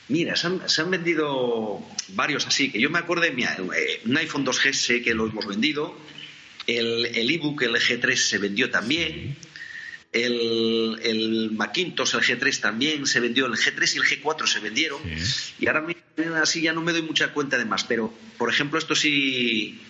Mira, 0.08 0.36
se 0.36 0.46
han, 0.46 0.68
se 0.68 0.82
han 0.82 0.90
vendido 0.90 1.80
varios 2.10 2.46
así, 2.46 2.70
que 2.70 2.80
yo 2.80 2.88
me 2.90 2.98
acuerdo, 3.00 3.24
mira, 3.34 3.56
eh, 3.76 4.00
un 4.04 4.16
iPhone 4.16 4.44
2G 4.46 4.72
sé 4.72 5.02
que 5.02 5.14
lo 5.14 5.26
hemos 5.26 5.46
vendido, 5.46 5.98
el 6.68 7.06
el 7.06 7.30
ebook, 7.30 7.62
el 7.62 7.74
G3 7.74 8.14
se 8.16 8.38
vendió 8.38 8.70
también, 8.70 9.36
el, 10.24 10.98
el 11.02 11.50
Macintosh, 11.52 12.14
el 12.14 12.20
G3 12.22 12.60
también 12.60 13.06
se 13.06 13.20
vendió, 13.20 13.46
el 13.46 13.52
G3 13.52 13.94
y 13.94 13.98
el 13.98 14.04
G4 14.22 14.46
se 14.46 14.60
vendieron, 14.60 14.98
Sí. 15.04 15.54
y 15.60 15.66
ahora 15.68 15.82
mismo 15.82 16.02
así 16.42 16.62
ya 16.62 16.72
no 16.72 16.80
me 16.80 16.92
doy 16.92 17.02
mucha 17.02 17.32
cuenta 17.32 17.58
de 17.58 17.64
más, 17.64 17.84
pero 17.84 18.12
por 18.38 18.48
ejemplo 18.50 18.78
esto 18.78 18.94
sí, 18.94 19.80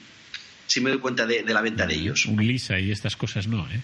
sí 0.67 0.81
me 0.81 0.91
doy 0.91 0.99
cuenta 0.99 1.27
de, 1.27 1.43
de 1.43 1.55
la 1.55 1.61
venta 1.63 1.87
de 1.87 1.95
ellos. 1.95 2.27
Un 2.27 2.45
Lisa 2.47 2.79
y 2.81 2.91
estas 2.91 3.17
cosas 3.17 3.47
no, 3.47 3.67
¿eh? 3.71 3.81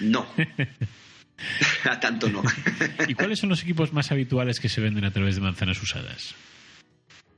No. 0.00 0.26
a 1.84 2.00
tanto 2.00 2.28
no. 2.28 2.42
¿Y 3.08 3.14
cuáles 3.14 3.38
son 3.38 3.48
los 3.50 3.62
equipos 3.62 3.92
más 3.92 4.10
habituales 4.12 4.60
que 4.60 4.68
se 4.68 4.80
venden 4.80 5.04
a 5.04 5.12
través 5.12 5.34
de 5.36 5.40
manzanas 5.40 5.80
usadas? 5.82 6.34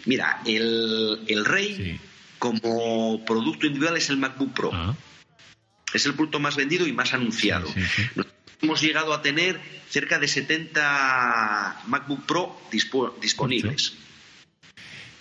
Mira, 0.07 0.41
el, 0.45 1.21
el 1.29 1.45
Rey 1.45 1.75
Sí. 1.77 2.01
como 2.39 3.25
producto 3.25 3.67
individual 3.67 3.97
es 3.97 4.11
el 4.11 4.19
MacBook 4.19 4.53
Pro. 4.53 4.71
Ah, 4.73 4.95
Es 5.95 6.05
el 6.07 6.15
producto 6.15 6.41
más 6.41 6.57
vendido 6.57 6.87
y 6.87 6.93
más 6.93 7.15
anunciado. 7.15 7.67
Sí, 7.69 7.81
sí, 7.81 7.87
sí. 7.97 8.03
Nosotros 8.17 8.35
Hemos 8.63 8.81
llegado 8.81 9.13
a 9.13 9.21
tener 9.23 9.61
cerca 9.91 10.19
de 10.19 10.27
70 10.27 11.83
MacBook 11.87 12.25
Pro 12.27 12.59
dispo- 12.73 13.13
disponibles. 13.21 13.95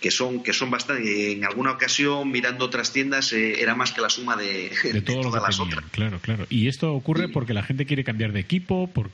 Que 0.00 0.10
son, 0.10 0.42
que 0.42 0.52
son 0.52 0.70
bastante. 0.70 1.32
En 1.32 1.44
alguna 1.44 1.72
ocasión, 1.72 2.30
mirando 2.30 2.64
otras 2.66 2.92
tiendas, 2.92 3.32
eh, 3.32 3.60
era 3.60 3.74
más 3.74 3.92
que 3.92 4.00
la 4.02 4.08
suma 4.10 4.36
de, 4.36 4.70
de 4.82 4.92
de 4.94 5.00
todo 5.02 5.16
lo 5.16 5.22
todas 5.24 5.42
que 5.42 5.46
las 5.48 5.60
otras. 5.60 5.84
claro, 5.90 6.18
claro. 6.20 6.46
¿Y 6.50 6.68
esto 6.68 6.92
ocurre 6.92 7.28
porque 7.28 7.54
la 7.54 7.62
gente 7.62 7.86
quiere 7.86 8.04
cambiar 8.04 8.32
de 8.32 8.40
equipo? 8.40 8.86
¿Por, 8.92 9.10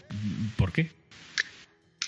¿por 0.56 0.72
qué? 0.72 0.90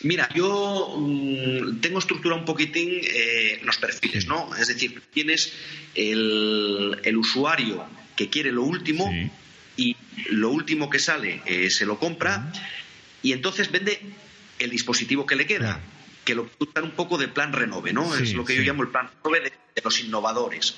Mira, 0.03 0.29
yo 0.35 0.97
mm, 0.99 1.79
tengo 1.81 1.99
estructurado 2.01 2.41
un 2.41 2.45
poquitín 2.47 2.88
eh, 3.03 3.61
los 3.65 3.79
perfiles. 3.79 4.27
¿no? 4.27 4.55
Es 4.57 4.67
decir, 4.69 5.01
tienes 5.12 5.53
el, 5.95 6.99
el 7.05 7.17
usuario 7.17 7.85
que 8.25 8.31
quiere 8.31 8.53
lo 8.53 8.63
último 8.63 9.11
Sí. 9.11 9.31
y 9.77 9.97
lo 10.31 10.51
último 10.51 10.89
que 10.91 10.99
sale 10.99 11.43
eh, 11.47 11.71
se 11.71 11.87
lo 11.87 11.99
compra 11.99 12.53
y 13.23 13.33
entonces 13.33 13.71
vende 13.71 14.01
el 14.59 14.71
dispositivo 14.71 15.27
que 15.27 15.35
le 15.37 15.47
queda, 15.47 15.81
que 16.25 16.35
lo 16.35 16.49
usan 16.59 16.85
un 16.85 16.91
poco 16.93 17.19
de 17.19 17.29
plan 17.29 17.53
renove, 17.53 17.93
¿no? 17.93 18.13
Sí, 18.17 18.23
es 18.25 18.35
lo 18.35 18.45
que 18.45 18.53
sí. 18.55 18.59
yo 18.61 18.65
llamo 18.73 18.83
el 18.83 18.91
plan 18.91 19.09
renove 19.25 19.41
de, 19.41 19.51
de 19.75 19.83
los 19.83 19.99
innovadores. 20.01 20.75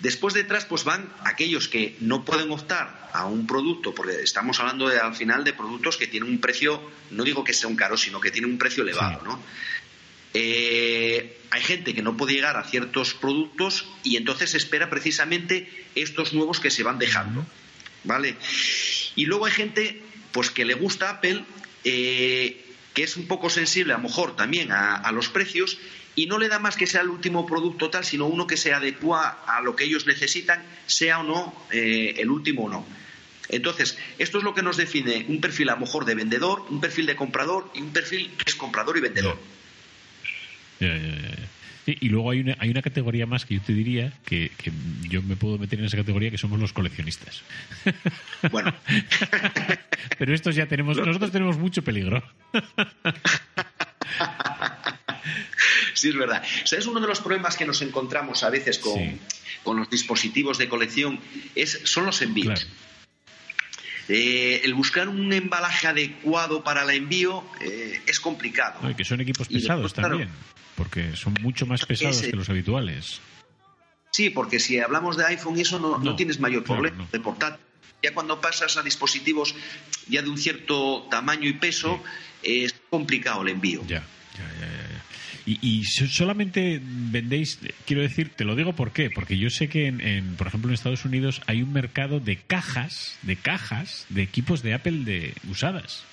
Después 0.00 0.32
detrás 0.34 0.64
pues 0.64 0.84
van 0.84 1.08
aquellos 1.24 1.66
que 1.68 1.96
no 2.00 2.24
pueden 2.24 2.50
optar 2.52 3.10
a 3.12 3.24
un 3.26 3.46
producto, 3.46 3.94
porque 3.94 4.22
estamos 4.22 4.60
hablando 4.60 4.88
de, 4.88 4.98
al 5.00 5.14
final 5.16 5.42
de 5.42 5.52
productos 5.54 5.96
que 5.96 6.06
tienen 6.06 6.28
un 6.30 6.38
precio, 6.38 6.80
no 7.10 7.24
digo 7.24 7.42
que 7.42 7.52
sean 7.52 7.74
caros, 7.76 8.02
sino 8.02 8.20
que 8.20 8.30
tienen 8.30 8.50
un 8.50 8.58
precio 8.58 8.82
elevado, 8.84 9.20
Sí. 9.20 9.24
¿no? 9.26 9.40
Eh, 10.34 11.38
hay 11.50 11.62
gente 11.62 11.94
que 11.94 12.02
no 12.02 12.16
puede 12.16 12.34
llegar 12.34 12.56
a 12.56 12.64
ciertos 12.64 13.14
productos 13.14 13.86
y 14.02 14.16
entonces 14.16 14.54
espera 14.54 14.90
precisamente 14.90 15.86
estos 15.94 16.34
nuevos 16.34 16.60
que 16.60 16.70
se 16.70 16.82
van 16.82 16.98
dejando, 16.98 17.46
¿vale? 18.04 18.36
Y 19.16 19.26
luego 19.26 19.46
hay 19.46 19.52
gente 19.52 20.02
pues 20.32 20.50
que 20.50 20.64
le 20.64 20.74
gusta 20.74 21.10
Apple, 21.10 21.44
eh, 21.84 22.64
que 22.94 23.02
es 23.02 23.16
un 23.16 23.26
poco 23.26 23.48
sensible 23.48 23.94
a 23.94 23.96
lo 23.96 24.02
mejor 24.02 24.36
también 24.36 24.72
a, 24.72 25.10
los 25.12 25.28
precios 25.28 25.78
y 26.14 26.26
no 26.26 26.38
le 26.38 26.48
da 26.48 26.58
más 26.58 26.76
que 26.76 26.86
sea 26.86 27.00
el 27.00 27.08
último 27.08 27.46
producto 27.46 27.90
tal, 27.90 28.04
sino 28.04 28.26
uno 28.26 28.46
que 28.46 28.56
se 28.56 28.74
adecua 28.74 29.44
a 29.46 29.62
lo 29.62 29.76
que 29.76 29.84
ellos 29.84 30.06
necesitan, 30.06 30.62
sea 30.86 31.20
o 31.20 31.22
no 31.22 31.54
eh, 31.70 32.14
el 32.18 32.30
último 32.30 32.64
o 32.64 32.68
no. 32.68 32.86
Entonces, 33.48 33.96
esto 34.18 34.38
es 34.38 34.44
lo 34.44 34.54
que 34.54 34.62
nos 34.62 34.76
define 34.76 35.24
un 35.28 35.40
perfil 35.40 35.70
a 35.70 35.74
lo 35.74 35.80
mejor 35.80 36.04
de 36.04 36.14
vendedor, 36.14 36.66
un 36.68 36.80
perfil 36.80 37.06
de 37.06 37.16
comprador 37.16 37.70
y 37.74 37.80
un 37.80 37.92
perfil 37.92 38.34
que 38.36 38.44
es 38.50 38.54
comprador 38.56 38.98
y 38.98 39.00
vendedor. 39.00 39.38
Ya, 40.80 40.88
ya, 40.88 40.96
ya, 40.96 41.28
ya. 41.36 41.48
Sí, 41.86 41.96
y 42.00 42.08
luego 42.10 42.30
hay 42.30 42.40
una, 42.40 42.56
hay 42.58 42.68
una 42.70 42.82
categoría 42.82 43.24
más 43.26 43.46
que 43.46 43.54
yo 43.54 43.60
te 43.62 43.72
diría 43.72 44.12
que, 44.26 44.50
que 44.58 44.70
yo 45.08 45.22
me 45.22 45.36
puedo 45.36 45.56
meter 45.56 45.78
en 45.78 45.86
esa 45.86 45.96
categoría 45.96 46.30
que 46.30 46.36
somos 46.38 46.60
los 46.60 46.72
coleccionistas. 46.72 47.42
Bueno, 48.52 48.72
Pero 50.18 50.34
estos 50.34 50.54
ya 50.54 50.66
tenemos, 50.66 50.96
nosotros 50.96 51.32
tenemos 51.32 51.58
mucho 51.58 51.82
peligro. 51.82 52.22
sí 55.94 56.08
es 56.08 56.16
verdad. 56.16 56.42
¿Sabes 56.64 56.86
uno 56.86 57.00
de 57.00 57.06
los 57.08 57.20
problemas 57.20 57.56
que 57.56 57.64
nos 57.66 57.82
encontramos 57.82 58.42
a 58.42 58.50
veces 58.50 58.78
con, 58.78 58.94
Sí. 58.94 59.18
con 59.64 59.78
los 59.78 59.90
dispositivos 59.90 60.58
de 60.58 60.68
colección? 60.68 61.18
Es, 61.54 61.80
son 61.84 62.06
los 62.06 62.22
envíos. 62.22 62.64
Claro. 62.64 62.88
Eh, 64.10 64.62
el 64.64 64.72
buscar 64.74 65.08
un 65.08 65.32
embalaje 65.32 65.86
adecuado 65.86 66.64
para 66.64 66.82
el 66.84 66.90
envío 66.90 67.44
eh, 67.60 68.00
es 68.06 68.18
complicado. 68.20 68.80
No, 68.82 68.90
y 68.90 68.94
que 68.94 69.04
son 69.04 69.20
equipos 69.20 69.48
pesados 69.48 69.82
después, 69.82 69.92
claro, 70.06 70.18
también. 70.18 70.30
Porque 70.78 71.14
son 71.16 71.34
mucho 71.42 71.66
más 71.66 71.84
pesados 71.84 72.16
Ese- 72.18 72.30
que 72.30 72.36
los 72.36 72.48
habituales. 72.48 73.20
Sí, 74.12 74.30
porque 74.30 74.58
si 74.58 74.78
hablamos 74.80 75.16
de 75.18 75.26
iPhone 75.26 75.58
y 75.58 75.60
eso 75.62 75.78
no, 75.78 75.98
no 75.98 76.04
No, 76.04 76.16
tienes 76.16 76.40
mayor 76.40 76.64
claro, 76.64 76.80
problema 76.82 77.04
no. 77.04 77.08
de 77.12 77.20
portátil. 77.20 77.60
Ya 78.02 78.14
cuando 78.14 78.40
pasas 78.40 78.76
a 78.76 78.82
dispositivos 78.82 79.54
ya 80.08 80.22
de 80.22 80.30
un 80.30 80.38
cierto 80.38 81.06
tamaño 81.10 81.48
y 81.48 81.52
peso, 81.54 82.00
es 82.42 82.72
complicado 82.88 83.42
el 83.42 83.48
envío. 83.48 83.82
Ya, 83.86 84.04
ya, 84.38 84.48
ya, 84.60 84.66
ya. 84.66 85.04
Y, 85.46 85.58
y 85.80 85.84
so- 85.84 86.06
solamente 86.06 86.80
vendéis, 86.82 87.58
quiero 87.86 88.02
decir, 88.02 88.30
te 88.36 88.44
lo 88.44 88.54
digo 88.54 88.74
por 88.74 88.92
qué, 88.92 89.10
porque 89.10 89.36
yo 89.36 89.50
sé 89.50 89.68
que, 89.68 89.86
en, 89.88 90.00
en, 90.00 90.36
por 90.36 90.46
ejemplo, 90.46 90.70
en 90.70 90.74
Estados 90.74 91.04
Unidos 91.04 91.40
hay 91.46 91.62
un 91.62 91.72
mercado 91.72 92.20
de 92.20 92.36
cajas, 92.36 93.18
de 93.22 93.36
cajas, 93.36 94.06
de 94.10 94.22
equipos 94.22 94.62
de 94.62 94.74
Apple 94.74 95.04
de 95.04 95.34
usadas. 95.50 96.04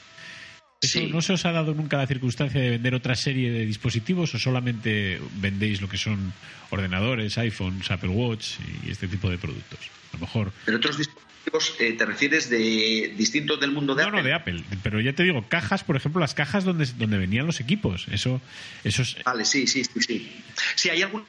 ¿Eso 0.85 0.99
Sí. 0.99 1.07
no 1.07 1.21
se 1.21 1.33
os 1.33 1.45
ha 1.45 1.51
dado 1.51 1.73
nunca 1.73 1.97
la 1.97 2.07
circunstancia 2.07 2.59
de 2.61 2.69
vender 2.71 2.95
otra 2.95 3.15
serie 3.15 3.51
de 3.51 3.65
dispositivos 3.65 4.33
o 4.35 4.39
solamente 4.39 5.19
vendéis 5.35 5.81
lo 5.81 5.89
que 5.89 5.97
son 5.97 6.33
ordenadores, 6.69 7.37
iPhones, 7.37 7.89
Apple 7.91 8.09
Watch 8.09 8.55
y 8.85 8.91
este 8.91 9.07
tipo 9.07 9.29
de 9.29 9.37
productos? 9.37 9.79
A 10.13 10.17
lo 10.17 10.19
mejor 10.21 10.51
Pero 10.65 10.77
otros 10.77 10.97
dispositivos, 10.97 11.75
eh, 11.79 11.93
¿te 11.93 12.05
refieres 12.05 12.49
de 12.49 13.13
distintos 13.17 13.59
del 13.59 13.71
mundo 13.71 13.93
de 13.95 14.03
no, 14.03 14.07
Apple? 14.09 14.21
no, 14.21 14.27
de 14.27 14.33
Apple. 14.33 14.63
Pero 14.81 14.99
ya 15.01 15.13
te 15.13 15.23
digo, 15.23 15.47
cajas, 15.47 15.83
por 15.83 15.95
ejemplo, 15.95 16.19
las 16.21 16.33
cajas 16.33 16.63
donde, 16.63 16.85
donde 16.97 17.17
venían 17.17 17.45
los 17.45 17.59
equipos. 17.59 18.07
Eso, 18.11 18.41
eso 18.83 19.01
es, 19.03 19.17
Vale, 19.23 19.45
sí, 19.45 19.67
sí, 19.67 19.83
sí, 19.83 19.99
sí. 20.01 20.31
Sí, 20.75 20.89
hay 20.89 21.01
alguna 21.03 21.25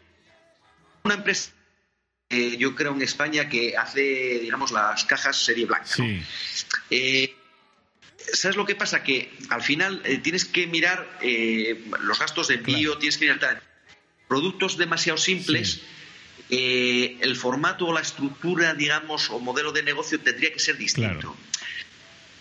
una 1.05 1.15
empresa, 1.15 1.51
eh, 2.31 2.57
yo 2.59 2.75
creo 2.75 2.93
en 2.95 3.03
España, 3.03 3.49
que 3.49 3.77
hace, 3.77 4.41
digamos, 4.41 4.73
las 4.73 5.05
cajas 5.05 5.37
serie 5.37 5.67
blanca. 5.67 5.87
¿no? 5.99 6.05
Sí, 6.05 6.21
Eh, 6.91 7.35
¿Sabes 8.33 8.57
lo 8.57 8.65
que 8.67 8.75
pasa? 8.75 9.03
Que 9.03 9.31
al 9.51 9.63
final 9.63 10.03
eh, 10.05 10.19
tienes 10.19 10.45
que 10.45 10.67
mirar 10.67 11.19
eh, 11.23 11.85
los 12.01 12.19
gastos 12.19 12.49
de 12.49 12.55
envío, 12.55 12.91
Claro. 12.91 12.99
tienes 12.99 13.19
que 13.19 13.25
mirar 13.27 13.39
tal. 13.41 13.63
productos 14.29 14.77
demasiado 14.77 15.17
simples. 15.19 15.71
Sí. 15.75 15.83
eh, 16.51 17.17
el 17.21 17.35
formato 17.37 17.87
o 17.87 17.93
la 17.93 18.01
estructura, 18.01 18.75
digamos, 18.75 19.31
o 19.31 19.39
modelo 19.41 19.73
de 19.73 19.83
negocio 19.83 20.21
tendría 20.21 20.53
que 20.53 20.59
ser 20.59 20.77
distinto. 20.77 21.13
Claro. 21.13 21.37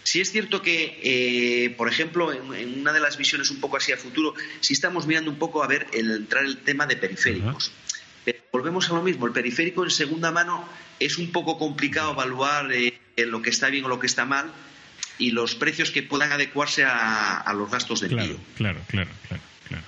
Sí 0.04 0.21
es 0.21 0.32
cierto 0.32 0.62
que, 0.62 1.74
por 1.78 1.88
ejemplo, 1.89 2.32
en, 2.32 2.54
en 2.54 2.80
una 2.82 2.93
de 2.93 3.00
las 3.00 3.17
visiones 3.17 3.50
un 3.50 3.60
poco 3.60 3.78
así 3.78 3.91
a 3.91 3.98
futuro, 3.98 4.36
sí 4.60 4.74
estamos 4.74 5.08
mirando 5.08 5.32
un 5.32 5.39
poco 5.39 5.63
a 5.63 5.67
ver 5.67 5.88
el 5.93 6.12
entrar 6.12 6.45
el 6.45 6.58
tema 6.58 6.86
de 6.86 6.95
periféricos. 6.95 7.71
Pero 8.24 8.38
volvemos 8.52 8.88
a 8.89 8.93
lo 8.93 9.02
mismo, 9.02 9.26
el 9.26 9.32
periférico 9.34 9.84
en 9.84 9.89
segunda 9.89 10.32
mano 10.32 10.67
es 11.00 11.17
un 11.17 11.32
poco 11.32 11.58
complicado 11.58 12.12
evaluar 12.12 12.69
lo 13.17 13.41
que 13.41 13.50
está 13.50 13.69
bien 13.69 13.86
o 13.86 13.88
lo 13.88 14.00
que 14.00 14.06
está 14.08 14.26
mal 14.26 14.52
y 15.17 15.32
los 15.32 15.56
precios 15.56 15.91
que 15.91 16.04
puedan 16.04 16.32
adecuarse 16.32 16.84
a, 16.84 17.38
a 17.38 17.54
los 17.54 17.69
gastos 17.71 18.01
de 18.01 18.08
envío. 18.08 18.38
claro, 18.58 18.80
claro, 18.88 18.88
claro, 18.88 19.10
claro, 19.28 19.43
claro. 19.67 19.84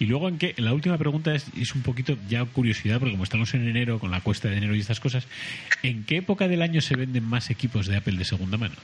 Y 0.00 0.06
luego, 0.06 0.28
¿en 0.28 0.38
qué? 0.38 0.54
La 0.58 0.72
última 0.72 0.96
pregunta 0.96 1.34
es, 1.34 1.46
es 1.56 1.74
un 1.74 1.82
poquito 1.82 2.16
ya 2.28 2.44
curiosidad, 2.44 2.98
porque 3.00 3.12
como 3.12 3.24
estamos 3.24 3.52
en 3.54 3.66
enero, 3.68 3.98
con 3.98 4.10
la 4.10 4.20
cuesta 4.20 4.48
de 4.48 4.56
enero 4.58 4.74
y 4.76 4.80
estas 4.80 5.00
cosas, 5.00 5.26
¿en 5.82 6.04
qué 6.04 6.18
época 6.18 6.46
del 6.48 6.62
año 6.62 6.80
se 6.80 6.94
venden 6.96 7.24
más 7.24 7.50
equipos 7.50 7.86
de 7.86 7.96
Apple 7.96 8.16
de 8.16 8.24
segunda 8.24 8.56
mano? 8.56 8.76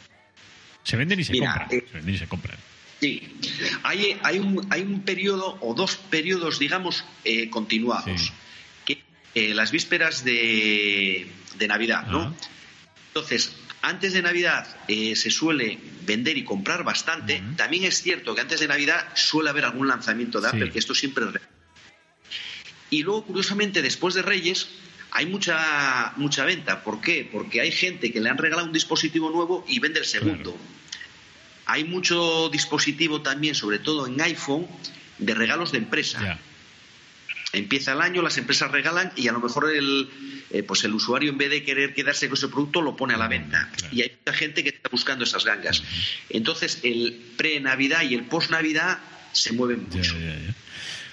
Se 0.83 0.97
venden 0.97 1.21
y 1.21 1.25
se 1.25 1.33
Mira, 1.33 1.55
compran. 1.55 1.79
eh, 1.79 1.85
Se 1.91 1.97
venden 1.97 2.15
y 2.15 2.19
se 2.19 2.27
compran. 2.27 2.57
Sí, 3.01 3.23
hay, 3.83 4.17
hay, 4.23 4.39
un, 4.39 4.67
hay 4.71 4.83
un 4.83 5.01
periodo 5.03 5.57
o 5.61 5.75
dos 5.75 5.97
periodos, 5.97 6.59
digamos, 6.59 7.05
eh, 7.25 7.49
continuados. 7.51 8.21
Sí. 8.21 8.33
Que 8.85 9.03
eh, 9.35 9.55
las 9.55 9.71
vísperas 9.71 10.25
de, 10.25 11.27
de 11.59 11.69
Navidad, 11.69 12.07
¿no? 12.09 12.35
Entonces, 13.09 13.55
antes 13.85 14.13
de 14.15 14.23
Navidad 14.23 14.67
eh, 14.89 15.15
se 15.15 15.31
suele 15.31 15.79
vender 16.07 16.37
y 16.39 16.45
comprar 16.45 16.85
bastante. 16.85 17.43
También 17.57 17.85
es 17.85 18.03
cierto 18.03 18.35
que 18.35 18.41
antes 18.41 18.61
de 18.61 18.69
Navidad 18.69 19.07
suele 19.15 19.51
haber 19.51 19.65
algún 19.65 19.89
lanzamiento 19.89 20.41
de 20.41 20.49
Sí. 20.51 20.57
Apple, 20.57 20.71
que 20.73 20.79
esto 20.79 20.95
siempre 20.95 21.25
es 21.27 21.33
real. 21.33 21.49
Y 22.91 23.03
luego, 23.03 23.25
curiosamente, 23.25 23.83
después 23.83 24.15
de 24.15 24.23
Reyes 24.23 24.69
hay 25.11 25.27
mucha 25.27 26.13
mucha 26.17 26.45
venta. 26.45 26.83
¿Por 26.83 27.01
qué? 27.01 27.29
Porque 27.31 27.61
hay 27.61 27.73
gente 27.73 28.11
que 28.11 28.21
le 28.21 28.31
han 28.31 28.39
regalado 28.39 28.67
un 28.67 28.73
dispositivo 28.73 29.31
nuevo 29.31 29.65
y 29.69 29.79
vende 29.81 30.01
el 30.01 30.07
segundo. 30.07 30.57
Hay 31.67 31.85
mucho 31.85 32.49
dispositivo 32.51 33.23
también, 33.23 33.55
sobre 33.55 33.79
todo 33.79 34.07
en 34.07 34.21
iPhone, 34.21 34.67
de 35.19 35.35
regalos 35.35 35.73
de 35.73 35.79
empresa. 35.79 36.39
Empieza 37.55 37.93
el 37.93 38.01
año, 38.01 38.21
las 38.23 38.37
empresas 38.39 38.71
regalan 38.71 39.13
y 39.17 39.29
a 39.29 39.33
lo 39.33 39.41
mejor 39.41 39.71
el, 39.75 40.09
eh, 40.51 40.63
pues 40.63 40.85
el 40.85 40.93
usuario 40.95 41.31
en 41.31 41.39
vez 41.39 41.51
de 41.51 41.63
querer 41.65 41.95
quedarse 41.95 42.29
con 42.29 42.37
ese 42.37 42.49
producto 42.49 42.83
lo 42.83 42.97
pone 42.97 43.15
a 43.15 43.17
la 43.17 43.29
venta. 43.29 43.71
Y 43.93 44.03
hay 44.03 44.13
mucha 44.19 44.37
gente 44.37 44.63
que 44.63 44.71
está 44.71 44.89
buscando 44.91 45.25
esas 45.25 45.45
gangas. 45.45 45.83
Entonces 46.29 46.81
el 46.83 47.21
pre-Navidad 47.37 48.03
y 48.03 48.15
el 48.15 48.25
post-Navidad 48.25 48.99
se 49.33 49.53
mueven 49.53 49.87
mucho. 49.91 50.13
ya, 50.19 50.37
ya. 50.37 50.55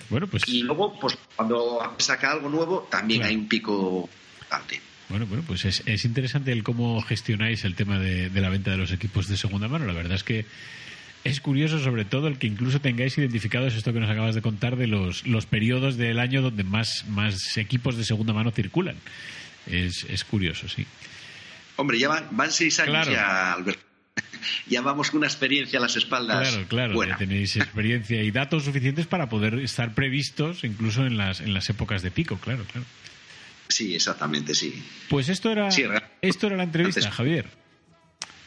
Bueno, 0.10 0.28
pues 0.28 0.44
Y 0.48 0.64
luego, 0.64 1.00
pues 1.00 1.18
cuando 1.36 1.96
saca 2.00 2.32
algo 2.32 2.50
nuevo, 2.50 2.88
también 2.92 3.22
Claro. 3.22 3.30
hay 3.32 3.36
un 3.38 3.48
pico 3.48 4.10
importante. 4.40 4.82
Bueno, 5.08 5.26
bueno, 5.26 5.44
pues 5.48 5.66
es, 5.66 5.84
es 5.86 6.06
interesante 6.06 6.52
el 6.52 6.64
cómo 6.64 7.02
gestionáis 7.02 7.64
el 7.66 7.76
tema 7.76 8.00
de, 8.00 8.30
de 8.30 8.42
la 8.42 8.50
venta 8.50 8.72
de 8.72 8.78
los 8.78 8.92
equipos 8.92 9.28
de 9.28 9.38
segunda 9.38 9.68
mano. 9.68 9.86
La 9.86 9.94
verdad 9.94 10.16
es 10.16 10.24
que 10.24 10.46
es 11.24 11.40
curioso, 11.42 11.80
sobre 11.80 12.06
todo, 12.06 12.28
el 12.28 12.38
que 12.40 12.48
incluso 12.48 12.82
tengáis 12.82 13.18
identificados 13.18 13.76
esto 13.76 13.94
que 13.94 14.00
nos 14.00 14.10
acabas 14.10 14.36
de 14.36 14.42
contar 14.42 14.76
de 14.76 14.88
los, 14.88 15.26
los 15.28 15.46
periodos 15.46 15.98
del 15.98 16.20
año 16.20 16.42
donde 16.42 16.64
más, 16.64 17.06
más 17.10 17.58
equipos 17.58 17.98
de 17.98 18.04
segunda 18.06 18.34
mano 18.34 18.52
circulan. 18.52 18.96
Es, 19.68 20.06
es 20.10 20.24
curioso, 20.24 20.68
sí. 20.68 20.86
Hombre, 21.76 22.00
ya 22.00 22.08
van, 22.10 22.28
van 22.32 22.52
seis 22.52 22.80
años 22.80 22.92
Claro. 23.08 23.12
ya, 23.12 23.54
Alberto. 23.54 23.82
ya 24.68 24.82
vamos 24.82 25.12
con 25.12 25.20
una 25.20 25.28
experiencia 25.28 25.80
a 25.80 25.82
las 25.84 25.96
espaldas. 25.96 26.50
Claro, 26.50 26.68
claro, 26.68 26.94
buena. 26.96 27.14
ya 27.14 27.18
tenéis 27.20 27.56
experiencia 27.56 28.22
y 28.24 28.32
datos 28.32 28.66
suficientes 28.66 29.06
para 29.06 29.30
poder 29.30 29.56
estar 29.60 29.94
previstos 29.94 30.64
incluso 30.64 31.06
en 31.06 31.18
las, 31.18 31.40
en 31.42 31.54
las 31.54 31.70
épocas 31.70 32.02
de 32.02 32.12
pico, 32.12 32.38
claro, 32.38 32.66
claro. 32.72 32.86
Sí, 33.70 33.96
exactamente, 33.96 34.54
sí. 34.54 34.84
Pues 35.10 35.30
esto 35.30 35.50
era, 35.52 35.72
Sí, 35.72 35.84
esto 36.22 36.48
era 36.48 36.58
la 36.58 36.64
entrevista, 36.64 37.00
Antes- 37.02 37.14
Javier. 37.16 37.61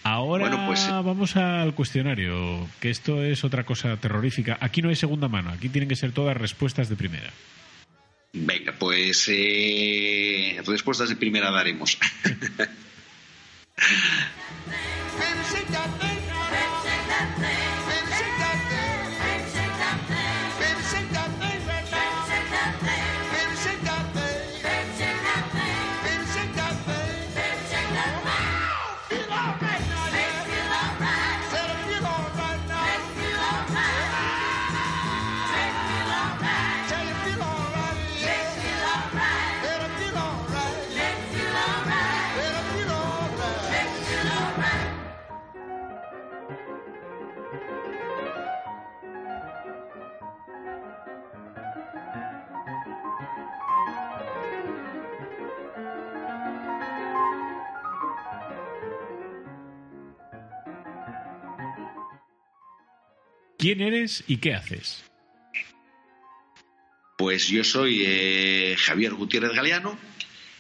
Ahora 0.05 0.49
Bueno, 0.49 0.67
pues, 0.67 0.87
eh. 0.87 0.90
vamos 0.90 1.35
al 1.37 1.75
cuestionario, 1.75 2.69
que 2.79 2.90
esto 2.90 3.25
es 3.25 3.43
otra 3.43 3.64
cosa 3.64 3.97
terrorífica. 3.97 4.59
Aquí 4.61 4.83
no 4.83 4.90
hay 4.90 4.97
segunda 4.97 5.29
mano, 5.29 5.51
aquí 5.51 5.71
tienen 5.71 5.88
que 5.88 5.97
ser 5.97 6.12
todas 6.12 6.37
respuestas 6.37 6.90
de 6.90 6.97
primera. 6.97 7.33
Venga, 8.35 8.75
pues 8.79 9.27
eh, 9.33 10.61
respuestas 10.67 11.09
de 11.09 11.17
primera 11.17 11.51
daremos. 11.51 11.97
¿Quién 63.64 63.81
eres 63.81 64.24
y 64.27 64.37
qué 64.37 64.53
haces? 64.53 65.03
Pues 67.16 67.48
yo 67.48 67.64
soy 67.64 68.03
eh, 68.07 68.77
Javier 68.79 69.14
Gutiérrez 69.14 69.53
Galeano. 69.53 69.98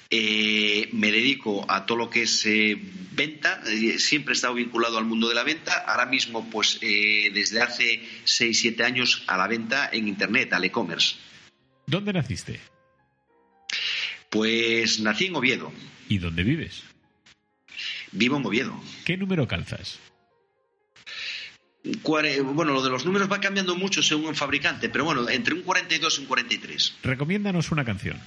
eh, 0.08 0.88
me 0.92 1.12
dedico 1.12 1.70
a 1.70 1.84
todo 1.84 1.98
lo 1.98 2.08
que 2.08 2.22
es 2.22 2.46
eh, 2.46 2.78
venta. 3.12 3.60
eh, 3.66 3.98
siempre 3.98 4.32
he 4.32 4.36
estado 4.36 4.54
vinculado 4.54 4.96
al 4.96 5.04
mundo 5.04 5.28
de 5.28 5.34
la 5.34 5.44
venta. 5.44 5.84
Ahora 5.86 6.06
mismo, 6.06 6.48
pues 6.48 6.80
desde 6.80 7.60
hace 7.60 8.00
6-7 8.24 8.82
años 8.82 9.22
a 9.26 9.36
la 9.36 9.48
venta 9.48 9.90
en 9.92 10.08
Internet, 10.08 10.54
al 10.54 10.64
e-commerce. 10.64 11.16
¿Dónde 11.86 12.14
naciste? 12.14 12.58
Pues 14.30 14.98
nací 15.00 15.26
en 15.26 15.36
Oviedo. 15.36 15.70
¿Y 16.08 16.16
dónde 16.16 16.42
vives? 16.42 16.82
Vivo 18.12 18.38
en 18.38 18.46
Oviedo. 18.46 18.82
¿Qué 19.04 19.18
número 19.18 19.46
calzas? 19.46 20.00
Bueno, 21.84 22.72
lo 22.72 22.82
de 22.82 22.88
los 22.90 23.04
números 23.04 23.30
va 23.30 23.40
cambiando 23.40 23.76
mucho 23.76 24.02
según 24.02 24.30
el 24.30 24.36
fabricante, 24.36 24.88
pero 24.88 25.04
bueno, 25.04 25.28
entre 25.28 25.52
un 25.54 25.62
42 25.62 26.18
y 26.18 26.20
un 26.22 26.26
43. 26.26 26.94
Recomiéndanos 27.02 27.70
una 27.72 27.84
canción. 27.84 28.18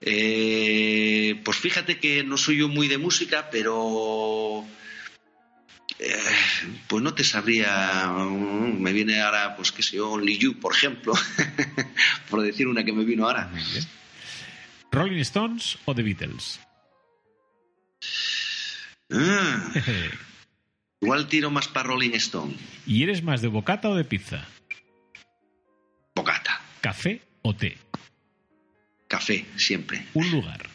Eh, 0.00 1.40
pues 1.44 1.58
fíjate 1.58 1.98
que 1.98 2.24
no 2.24 2.36
soy 2.36 2.58
yo 2.58 2.68
muy 2.68 2.88
de 2.88 2.98
música, 2.98 3.48
pero 3.50 4.64
Eh, 5.98 6.16
pues 6.88 7.02
no 7.02 7.12
te 7.14 7.22
sabría. 7.24 8.06
mm, 8.08 8.80
Me 8.80 8.92
viene 8.92 9.20
ahora, 9.20 9.54
pues 9.54 9.70
qué 9.70 9.82
sé 9.82 9.96
yo, 9.96 10.10
Only 10.10 10.38
You, 10.38 10.58
por 10.58 10.74
ejemplo, 10.74 11.12
por 12.30 12.40
decir 12.42 12.66
una 12.66 12.82
que 12.84 12.92
me 12.92 13.04
vino 13.04 13.26
ahora. 13.26 13.50
¿Rolling 14.90 15.20
Stones 15.20 15.78
o 15.84 15.94
The 15.94 16.02
Beatles? 16.02 16.58
Ah, 19.12 19.72
igual 21.00 21.28
tiro 21.28 21.50
más 21.50 21.68
para 21.68 21.88
Rolling 21.88 22.12
Stone. 22.14 22.54
¿Y 22.86 23.02
eres 23.02 23.22
más 23.22 23.40
de 23.42 23.48
bocata 23.48 23.88
o 23.88 23.94
de 23.96 24.04
pizza? 24.04 24.46
Bocata, 26.14 26.60
¿Café 26.80 27.22
o 27.42 27.54
té? 27.54 27.76
café, 29.08 29.44
siempre. 29.56 30.06
Un 30.14 30.30
lugar. 30.30 30.68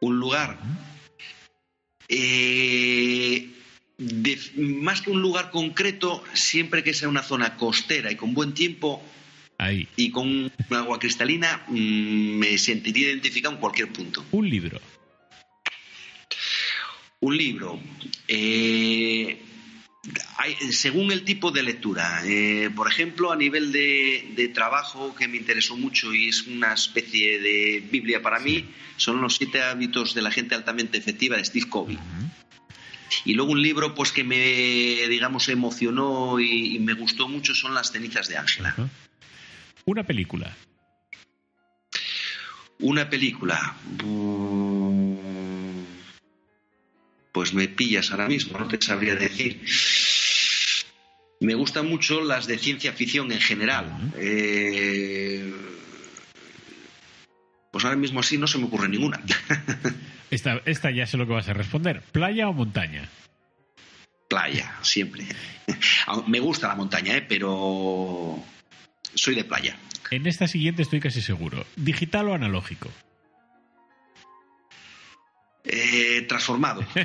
Un 0.00 0.18
lugar. 0.18 0.58
Eh, 2.08 3.50
de- 3.98 4.38
más 4.56 5.02
que 5.02 5.10
un 5.10 5.20
lugar 5.20 5.50
concreto, 5.50 6.22
siempre 6.32 6.82
que 6.82 6.94
sea 6.94 7.08
una 7.08 7.22
zona 7.22 7.56
costera 7.56 8.10
y 8.10 8.16
con 8.16 8.34
buen 8.34 8.54
tiempo 8.54 9.02
Ahí. 9.58 9.86
y 9.96 10.10
con 10.10 10.50
agua 10.70 10.98
cristalina, 10.98 11.64
mm, 11.68 11.74
me 12.38 12.58
sentiría 12.58 13.08
identificado 13.08 13.54
en 13.54 13.60
cualquier 13.60 13.92
punto. 13.92 14.24
Un 14.32 14.48
libro. 14.48 14.80
Un 17.20 17.36
libro. 17.36 17.80
eh, 18.28 19.42
hay- 20.36 20.54
según 20.72 21.10
el 21.12 21.24
tipo 21.24 21.50
de 21.50 21.62
lectura. 21.62 22.22
eh, 22.24 22.70
por 22.74 22.88
ejemplo, 22.88 23.32
a 23.32 23.36
nivel 23.36 23.72
de, 23.72 24.32
de 24.36 24.48
trabajo, 24.48 25.14
que 25.14 25.26
me 25.28 25.36
interesó 25.38 25.76
mucho 25.76 26.14
y 26.14 26.28
es 26.28 26.46
una 26.46 26.72
especie 26.74 27.40
de 27.40 27.80
Biblia 27.90 28.22
para 28.22 28.38
mí, 28.38 28.66
son 28.96 29.20
los 29.20 29.36
siete 29.36 29.62
hábitos 29.62 30.14
de 30.14 30.22
la 30.22 30.30
gente 30.30 30.54
altamente 30.54 30.98
efectiva 30.98 31.36
de 31.36 31.44
Steve 31.44 31.68
Covey. 31.68 31.98
Y 33.24 33.34
luego 33.34 33.52
un 33.52 33.62
libro 33.62 33.94
pues 33.94 34.12
que 34.12 34.22
me, 34.24 34.36
digamos, 35.08 35.48
emocionó 35.48 36.38
y, 36.38 36.76
y 36.76 36.78
me 36.78 36.92
gustó 36.94 37.26
mucho 37.28 37.54
son 37.54 37.74
Las 37.74 37.90
cenizas 37.92 38.28
de 38.28 38.36
Ángela. 38.36 38.74
Una 39.86 40.04
película. 40.04 40.54
Una 42.80 43.08
película. 43.10 43.74
Mm, 44.04 45.82
Pues 47.38 47.54
me 47.54 47.68
pillas 47.68 48.10
ahora 48.10 48.26
mismo, 48.26 48.58
no 48.58 48.66
te 48.66 48.84
sabría 48.84 49.14
decir. 49.14 49.62
Me 51.38 51.54
gustan 51.54 51.88
mucho 51.88 52.20
las 52.20 52.48
de 52.48 52.58
ciencia 52.58 52.92
ficción 52.92 53.30
en 53.30 53.38
general. 53.40 54.12
Eh, 54.16 55.54
Pues 57.70 57.84
ahora 57.84 57.96
mismo 57.96 58.18
así 58.18 58.38
no 58.38 58.48
se 58.48 58.58
me 58.58 58.64
ocurre 58.64 58.88
ninguna. 58.88 59.20
Esta, 60.32 60.60
esta 60.64 60.90
ya 60.90 61.06
sé 61.06 61.16
lo 61.16 61.28
que 61.28 61.32
vas 61.34 61.48
a 61.48 61.52
responder. 61.52 62.02
¿Playa 62.10 62.48
o 62.48 62.52
montaña? 62.52 63.08
playa, 64.28 64.74
siempre. 64.82 65.24
Me 66.26 66.40
gusta 66.40 66.66
la 66.66 66.74
montaña, 66.74 67.16
¿eh? 67.18 67.22
pero 67.22 68.42
soy 69.14 69.36
de 69.36 69.44
playa. 69.44 69.78
En 70.10 70.26
esta 70.26 70.48
siguiente 70.48 70.82
estoy 70.82 70.98
casi 70.98 71.22
seguro. 71.22 71.64
¿Digital 71.76 72.30
o 72.30 72.34
analógico? 72.34 72.90
Eh, 75.64 76.22
transformado. 76.28 76.86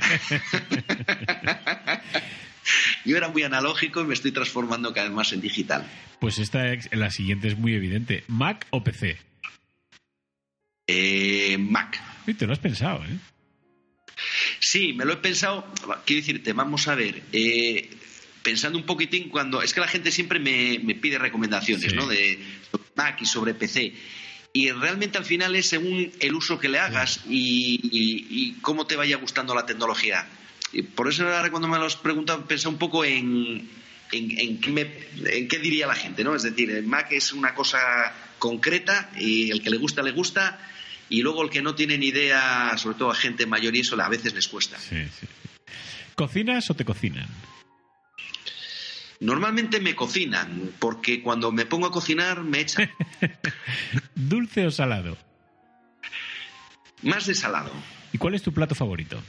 Yo 3.05 3.17
era 3.17 3.27
muy 3.29 3.43
analógico 3.43 4.01
y 4.01 4.05
me 4.05 4.13
estoy 4.13 4.31
transformando 4.31 4.93
cada 4.93 5.07
vez 5.07 5.15
más 5.15 5.33
en 5.33 5.41
digital. 5.41 5.85
Pues 6.19 6.39
esta, 6.39 6.63
la 6.91 7.11
siguiente 7.11 7.49
es 7.49 7.57
muy 7.57 7.73
evidente. 7.73 8.23
¿Mac 8.27 8.65
o 8.69 8.83
PC? 8.83 9.17
Eh, 10.87 11.57
Mac. 11.59 12.01
Uy, 12.27 12.33
te 12.35 12.47
lo 12.47 12.53
has 12.53 12.59
pensado, 12.59 13.03
¿eh? 13.03 13.17
Sí, 14.59 14.93
me 14.93 15.03
lo 15.05 15.13
he 15.13 15.17
pensado. 15.17 15.65
Quiero 16.05 16.21
decirte, 16.21 16.53
vamos 16.53 16.87
a 16.87 16.95
ver. 16.95 17.23
eh, 17.33 17.89
pensando 18.41 18.77
un 18.77 18.85
poquitín 18.85 19.27
cuando. 19.29 19.61
Es 19.61 19.73
que 19.73 19.81
la 19.81 19.87
gente 19.87 20.11
siempre 20.11 20.39
me, 20.39 20.79
me 20.83 20.95
pide 20.95 21.17
recomendaciones, 21.17 21.91
Sí. 21.91 21.95
¿no? 21.97 22.07
De 22.07 22.39
sobre 22.71 22.83
Mac 22.95 23.21
y 23.21 23.25
sobre 23.25 23.53
PC. 23.53 23.93
Y 24.55 24.69
realmente 24.71 25.17
al 25.17 25.25
final 25.25 25.55
es 25.55 25.67
según 25.67 26.11
el 26.19 26.35
uso 26.35 26.59
que 26.59 26.69
le 26.69 26.77
hagas 26.77 27.21
y, 27.27 27.79
y- 27.81 28.27
y 28.29 28.51
cómo 28.61 28.85
te 28.85 28.95
vaya 28.95 29.17
gustando 29.17 29.55
la 29.55 29.65
tecnología. 29.65 30.27
Y 30.71 30.83
por 30.83 31.07
eso 31.09 31.27
ahora 31.27 31.49
cuando 31.49 31.67
me 31.67 31.79
lo 31.79 31.85
has 31.85 31.95
preguntado 31.95 32.45
pensé 32.45 32.67
un 32.67 32.77
poco 32.77 33.03
en, 33.03 33.67
en, 34.11 34.39
en 34.39 34.61
qué 34.61 34.69
me- 34.69 34.91
en 35.35 35.47
qué 35.47 35.57
diría 35.57 35.87
la 35.87 35.95
gente, 35.95 36.23
¿no? 36.23 36.35
Es 36.35 36.43
decir, 36.43 36.69
el 36.69 36.85
Mac 36.85 37.07
es 37.11 37.33
una 37.33 37.55
cosa 37.55 37.79
concreta 38.37 39.09
y 39.17 39.49
el 39.49 39.63
que 39.63 39.71
le 39.71 39.77
gusta, 39.77 40.03
le 40.03 40.11
gusta. 40.11 40.59
Y 41.09 41.21
luego 41.23 41.43
el 41.43 41.49
que 41.49 41.61
no 41.63 41.73
tiene 41.73 41.97
ni 41.97 42.07
idea, 42.07 42.75
sobre 42.77 42.97
todo 42.97 43.09
a 43.11 43.15
gente 43.15 43.45
mayor 43.47 43.75
y 43.75 43.79
eso, 43.79 43.99
a 43.99 44.09
veces 44.09 44.33
les 44.35 44.47
cuesta. 44.47 44.77
Sí, 44.77 45.03
sí. 45.19 45.27
¿Cocinas 46.15 46.69
o 46.69 46.75
te 46.75 46.85
cocinan? 46.85 47.27
Normalmente 49.19 49.79
me 49.79 49.95
cocinan, 49.95 50.71
porque 50.79 51.21
cuando 51.21 51.51
me 51.51 51.65
pongo 51.65 51.87
a 51.87 51.91
cocinar 51.91 52.41
me 52.43 52.59
echan 52.61 52.89
¿Dulce 54.15 54.65
o 54.67 54.71
salado? 54.71 55.17
más 57.03 57.25
de 57.25 57.35
salado. 57.35 57.71
¿Y 58.13 58.17
cuál 58.17 58.33
es 58.35 58.41
tu 58.43 58.53
plato 58.53 58.75
favorito? 58.75 59.21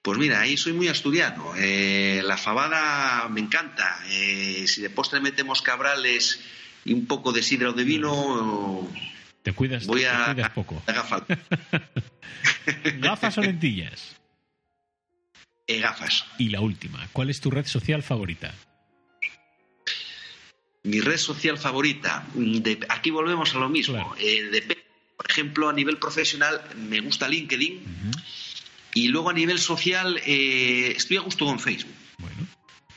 Pues 0.00 0.16
mira, 0.18 0.40
ahí 0.40 0.56
soy 0.56 0.72
muy 0.72 0.88
asturiano. 0.88 1.52
Eh, 1.56 2.22
la 2.24 2.36
fabada 2.38 3.28
me 3.28 3.40
encanta. 3.40 4.00
Eh, 4.08 4.64
si 4.66 4.80
de 4.80 4.88
postre 4.88 5.20
metemos 5.20 5.60
cabrales 5.60 6.40
y 6.84 6.94
un 6.94 7.06
poco 7.06 7.32
de 7.32 7.42
sidra 7.42 7.70
o 7.70 7.72
de 7.74 7.84
vino, 7.84 8.88
Te 9.42 9.52
cuidas, 9.52 9.86
voy 9.86 10.00
te 10.02 10.08
a... 10.08 10.32
cuidas 10.32 10.50
poco. 10.50 10.82
haga 10.86 11.04
falta. 11.04 11.38
¿Gafas 13.00 13.36
o 13.36 13.42
lentillas? 13.42 14.16
Eh, 15.68 15.80
gafas. 15.80 16.24
Y 16.38 16.48
la 16.48 16.60
última, 16.62 17.06
¿cuál 17.12 17.28
es 17.30 17.40
tu 17.40 17.50
red 17.50 17.66
social 17.66 18.02
favorita? 18.02 18.54
Mi 20.84 21.00
red 21.00 21.18
social 21.18 21.58
favorita. 21.58 22.26
mm, 22.34 22.56
de- 22.58 22.86
aquí 22.88 23.10
volvemos 23.10 23.54
a 23.54 23.58
lo 23.58 23.68
mismo. 23.68 23.94
Claro. 23.94 24.16
Eh, 24.18 24.66
por 25.16 25.30
ejemplo, 25.30 25.68
a 25.68 25.72
nivel 25.72 25.98
profesional 25.98 26.60
me 26.76 27.00
gusta 27.00 27.28
LinkedIn 27.28 27.80
y 28.94 29.08
luego 29.08 29.30
a 29.30 29.32
nivel 29.34 29.58
social 29.58 30.18
eh, 30.24 30.94
estoy 30.96 31.16
a 31.18 31.20
gusto 31.20 31.44
con 31.44 31.58
Facebook. 31.60 31.92
Bueno, 32.18 32.46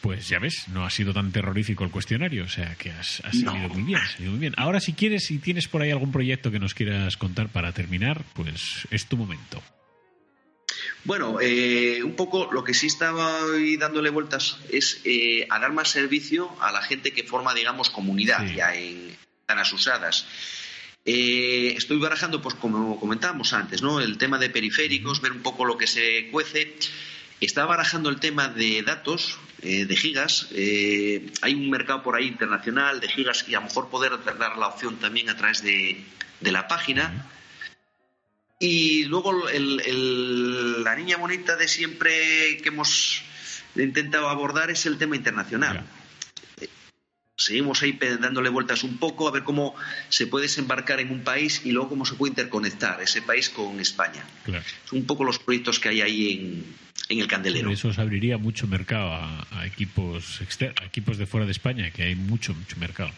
pues 0.02 0.30
ya 0.30 0.40
ves, 0.40 0.68
no 0.70 0.86
ha 0.86 0.90
sido 0.90 1.14
tan 1.14 1.32
terrorífico 1.32 1.84
el 1.84 1.92
cuestionario, 1.92 2.46
o 2.46 2.50
sea 2.50 2.76
que 2.76 2.92
has, 2.92 3.22
has 3.26 3.36
No. 3.36 3.52
salido 3.52 3.70
muy 3.70 3.84
bien, 3.84 4.00
has 4.00 4.12
salido 4.12 4.32
muy 4.32 4.40
bien. 4.40 4.54
Ahora, 4.58 4.80
si 4.80 4.94
quieres, 4.94 5.26
si 5.26 5.40
tienes 5.40 5.68
por 5.68 5.82
ahí 5.82 5.92
algún 5.92 6.12
proyecto 6.12 6.52
que 6.52 6.60
nos 6.60 6.74
quieras 6.74 7.18
contar 7.18 7.50
para 7.50 7.74
terminar, 7.74 8.24
pues 8.34 8.88
es 8.92 9.08
tu 9.08 9.18
momento. 9.18 9.62
Bueno, 11.04 11.40
eh, 11.42 12.04
un 12.04 12.16
poco 12.16 12.50
lo 12.52 12.64
que 12.64 12.74
sí 12.74 12.88
estaba 12.88 13.44
hoy 13.46 13.78
dándole 13.78 14.10
vueltas 14.12 14.58
es 14.70 15.02
eh, 15.04 15.48
a 15.50 15.60
dar 15.60 15.74
más 15.74 15.90
servicio 15.90 16.50
a 16.62 16.72
la 16.72 16.82
gente 16.84 17.12
que 17.12 17.24
forma, 17.24 17.54
digamos, 17.54 17.90
comunidad 17.90 18.48
Sí. 18.48 18.56
ya 18.56 18.76
en 18.76 19.18
zonas 19.48 19.74
usadas. 19.74 20.26
Eh, 21.04 21.74
estoy 21.76 21.98
barajando, 21.98 22.42
pues 22.42 22.54
como 22.56 23.00
comentábamos 23.00 23.54
antes, 23.54 23.82
¿no? 23.82 24.00
El 24.00 24.20
tema 24.20 24.38
de 24.38 24.52
periféricos, 24.52 25.22
ver 25.22 25.32
un 25.32 25.42
poco 25.42 25.66
lo 25.66 25.78
que 25.78 25.88
se 25.88 26.30
cuece. 26.32 26.76
Estaba 27.40 27.70
barajando 27.70 28.10
el 28.10 28.20
tema 28.20 28.50
de 28.50 28.84
datos, 28.84 29.40
eh, 29.64 29.86
de 29.86 29.96
gigas. 29.96 30.50
Eh, 30.52 31.32
hay 31.42 31.56
un 31.56 31.72
mercado 31.72 32.04
por 32.04 32.16
ahí 32.16 32.28
internacional 32.28 33.00
de 33.00 33.08
gigas 33.10 33.46
y 33.48 33.56
a 33.56 33.60
lo 33.60 33.66
mejor 33.66 33.90
poder 33.90 34.12
dar 34.38 34.58
la 34.58 34.68
opción 34.68 34.98
también 34.98 35.30
a 35.30 35.36
través 35.36 35.64
de, 35.64 36.04
de 36.40 36.52
la 36.52 36.68
página. 36.68 37.28
Y 38.62 39.06
luego 39.06 39.50
el- 39.50 39.82
el- 39.86 40.84
la 40.84 40.96
niña 40.96 41.18
bonita 41.18 41.56
de 41.58 41.68
siempre 41.68 42.58
que 42.62 42.70
hemos 42.70 43.24
intentado 43.76 44.30
abordar 44.30 44.70
es 44.70 44.86
el 44.86 44.98
tema 44.98 45.16
internacional. 45.16 45.84
Seguimos 47.38 47.82
ahí 47.82 47.98
dándole 48.20 48.50
vueltas 48.50 48.84
un 48.84 48.98
poco 49.00 49.28
a 49.28 49.32
ver 49.32 49.42
cómo 49.44 49.74
se 50.10 50.28
puede 50.28 50.44
desembarcar 50.44 51.00
en 51.00 51.10
un 51.12 51.22
país 51.24 51.64
y 51.66 51.72
luego 51.72 51.90
cómo 51.90 52.06
se 52.06 52.14
puede 52.14 52.32
interconectar 52.32 53.02
ese 53.02 53.24
país 53.24 53.50
con 53.50 53.80
España. 53.80 54.24
Claro. 54.44 54.64
Son 54.86 55.00
un 55.00 55.06
poco 55.08 55.24
los 55.24 55.40
proyectos 55.40 55.80
que 55.80 55.90
hay 55.90 56.02
ahí 56.02 56.32
en, 56.34 56.66
en 57.10 57.20
el 57.20 57.28
candelero. 57.28 57.72
Eso 57.72 57.88
os 57.88 57.98
abriría 57.98 58.38
mucho 58.38 58.68
mercado 58.68 59.12
a, 59.12 59.48
a 59.60 59.66
equipos 59.66 60.40
a 60.80 60.86
equipos 60.86 61.18
de 61.18 61.26
fuera 61.26 61.48
de 61.48 61.52
España, 61.54 61.90
que 61.90 62.04
hay 62.04 62.16
mucho, 62.16 62.54
mucho 62.54 62.78
mercado. 62.78 63.12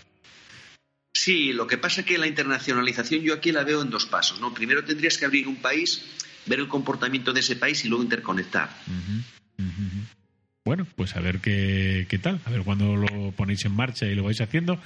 Sí, 1.13 1.54
lo 1.54 1.67
que 1.67 1.78
pasa 1.78 2.02
es 2.02 2.08
que 2.08 2.17
la 2.17 2.28
internacionalización 2.28 3.21
yo 3.21 3.36
aquí 3.36 3.52
la 3.52 3.63
veo 3.63 3.82
en 3.82 3.89
dos 3.89 4.06
pasos. 4.06 4.39
¿no? 4.41 4.54
Primero 4.54 4.84
tendrías 4.84 5.17
que 5.17 5.26
abrir 5.26 5.47
un 5.47 5.58
país, 5.58 6.04
ver 6.45 6.60
el 6.60 6.67
comportamiento 6.67 7.34
de 7.34 7.41
ese 7.41 7.56
país 7.56 7.86
y 7.86 7.88
luego 7.88 8.04
interconectar. 8.04 8.69
Bueno, 10.65 10.88
pues 10.95 11.15
a 11.15 11.19
ver 11.19 11.39
qué, 11.39 12.08
qué 12.10 12.17
tal, 12.17 12.39
a 12.45 12.49
ver 12.49 12.62
cuándo 12.63 12.95
lo 12.95 13.32
ponéis 13.34 13.65
en 13.65 13.73
marcha 13.73 14.06
y 14.08 14.15
lo 14.15 14.23
vais 14.23 14.39
haciendo. 14.39 14.82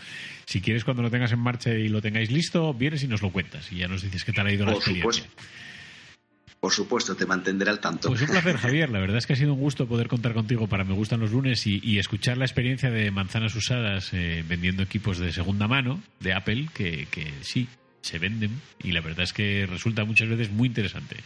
Si 0.46 0.60
quieres, 0.60 0.84
cuando 0.84 1.04
lo 1.04 1.12
tengas 1.12 1.32
en 1.32 1.40
marcha 1.40 1.72
y 1.74 1.88
lo 1.88 2.02
tengáis 2.02 2.32
listo, 2.32 2.74
vienes 2.74 3.04
y 3.04 3.08
nos 3.08 3.22
lo 3.22 3.32
cuentas 3.32 3.72
y 3.72 3.78
ya 3.78 3.88
nos 3.88 4.02
dices 4.02 4.26
qué 4.26 4.34
tal 4.34 4.48
ha 4.48 4.52
ido 4.52 4.66
la 4.66 4.74
experiencia. 4.74 5.24
supuesto. 5.24 5.44
Por 6.60 6.74
supuesto, 6.74 7.16
te 7.16 7.26
mantendré 7.26 7.70
al 7.70 7.80
tanto. 7.80 8.10
Pues 8.10 8.22
un 8.22 8.28
placer, 8.28 8.58
Javier. 8.58 8.90
La 8.90 9.00
verdad 9.00 9.18
es 9.18 9.28
que 9.28 9.34
ha 9.34 9.36
sido 9.36 9.54
un 9.54 9.60
gusto 9.60 9.88
poder 9.88 10.08
contar 10.08 10.34
contigo 10.34 10.68
para 10.68 10.84
Me 10.84 10.94
Gustan 10.94 11.20
los 11.20 11.32
Lunes 11.32 11.66
y, 11.68 11.80
y 11.84 12.00
escuchar 12.00 12.38
la 12.38 12.46
experiencia 12.46 12.90
de 12.90 13.12
manzanas 13.12 13.56
usadas 13.56 14.12
eh, 14.14 14.44
vendiendo 14.48 14.84
equipos 14.84 15.20
de 15.20 15.32
segunda 15.32 15.68
mano 15.68 16.02
de 16.20 16.34
Apple, 16.34 16.70
que, 16.74 17.08
que 17.12 17.32
sí, 17.42 17.68
se 18.02 18.20
venden 18.20 18.60
y 18.82 18.92
la 18.92 19.02
verdad 19.02 19.22
es 19.22 19.34
que 19.34 19.68
resulta 19.68 20.04
muchas 20.06 20.30
veces 20.30 20.50
muy 20.50 20.68
interesante. 20.68 21.18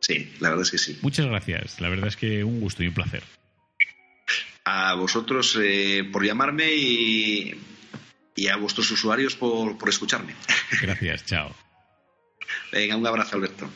Sí, 0.00 0.32
la 0.40 0.48
verdad 0.48 0.62
es 0.62 0.70
que 0.70 0.78
sí. 0.78 0.98
Muchas 1.02 1.26
gracias. 1.26 1.80
La 1.80 1.88
verdad 1.88 2.08
es 2.08 2.16
que 2.16 2.42
un 2.42 2.60
gusto 2.60 2.82
y 2.82 2.88
un 2.88 2.94
placer. 2.94 3.22
A 4.64 4.94
vosotros 4.94 5.58
eh, 5.60 6.08
por 6.10 6.24
llamarme 6.24 6.72
y, 6.72 7.54
y 8.34 8.48
a 8.48 8.56
vuestros 8.56 8.90
usuarios 8.90 9.36
por, 9.36 9.76
por 9.76 9.88
escucharme. 9.88 10.34
Gracias, 10.82 11.26
chao. 11.26 11.54
Venga, 12.72 12.96
un 12.96 13.06
abrazo, 13.06 13.36
Alberto. 13.36 13.70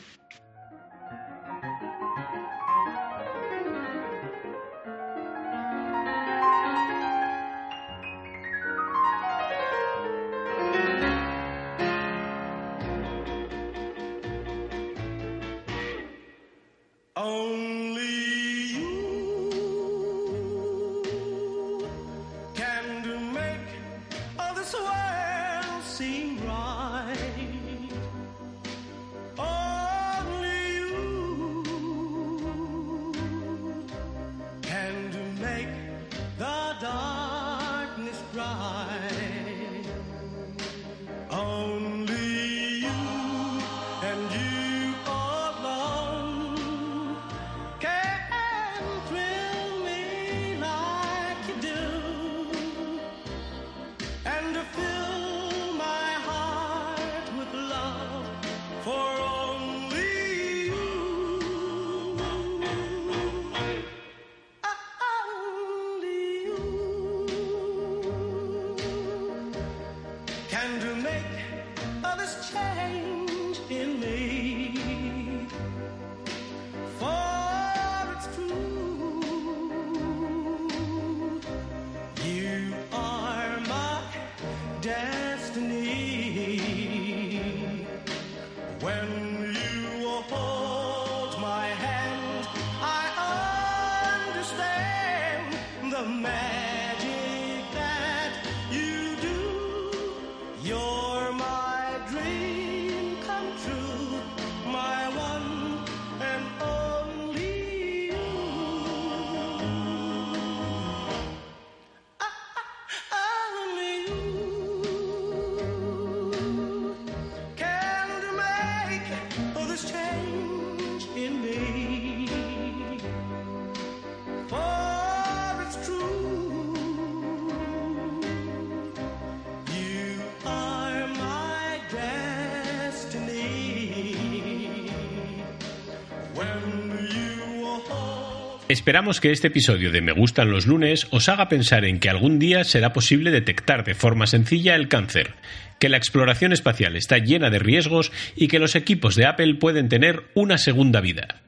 Esperamos 138.75 139.21
que 139.21 139.31
este 139.31 139.47
episodio 139.47 139.89
de 139.89 140.01
Me 140.01 140.11
gustan 140.11 140.51
los 140.51 140.67
lunes 140.67 141.07
os 141.11 141.29
haga 141.29 141.47
pensar 141.47 141.85
en 141.85 141.97
que 141.97 142.09
algún 142.09 142.39
día 142.39 142.65
será 142.65 142.91
posible 142.91 143.31
detectar 143.31 143.85
de 143.85 143.95
forma 143.95 144.27
sencilla 144.27 144.75
el 144.75 144.89
cáncer, 144.89 145.33
que 145.79 145.87
la 145.87 145.95
exploración 145.95 146.51
espacial 146.51 146.97
está 146.97 147.17
llena 147.17 147.49
de 147.49 147.59
riesgos 147.59 148.11
y 148.35 148.49
que 148.49 148.59
los 148.59 148.75
equipos 148.75 149.15
de 149.15 149.27
Apple 149.27 149.55
pueden 149.55 149.87
tener 149.87 150.23
una 150.33 150.57
segunda 150.57 150.99
vida. 150.99 151.39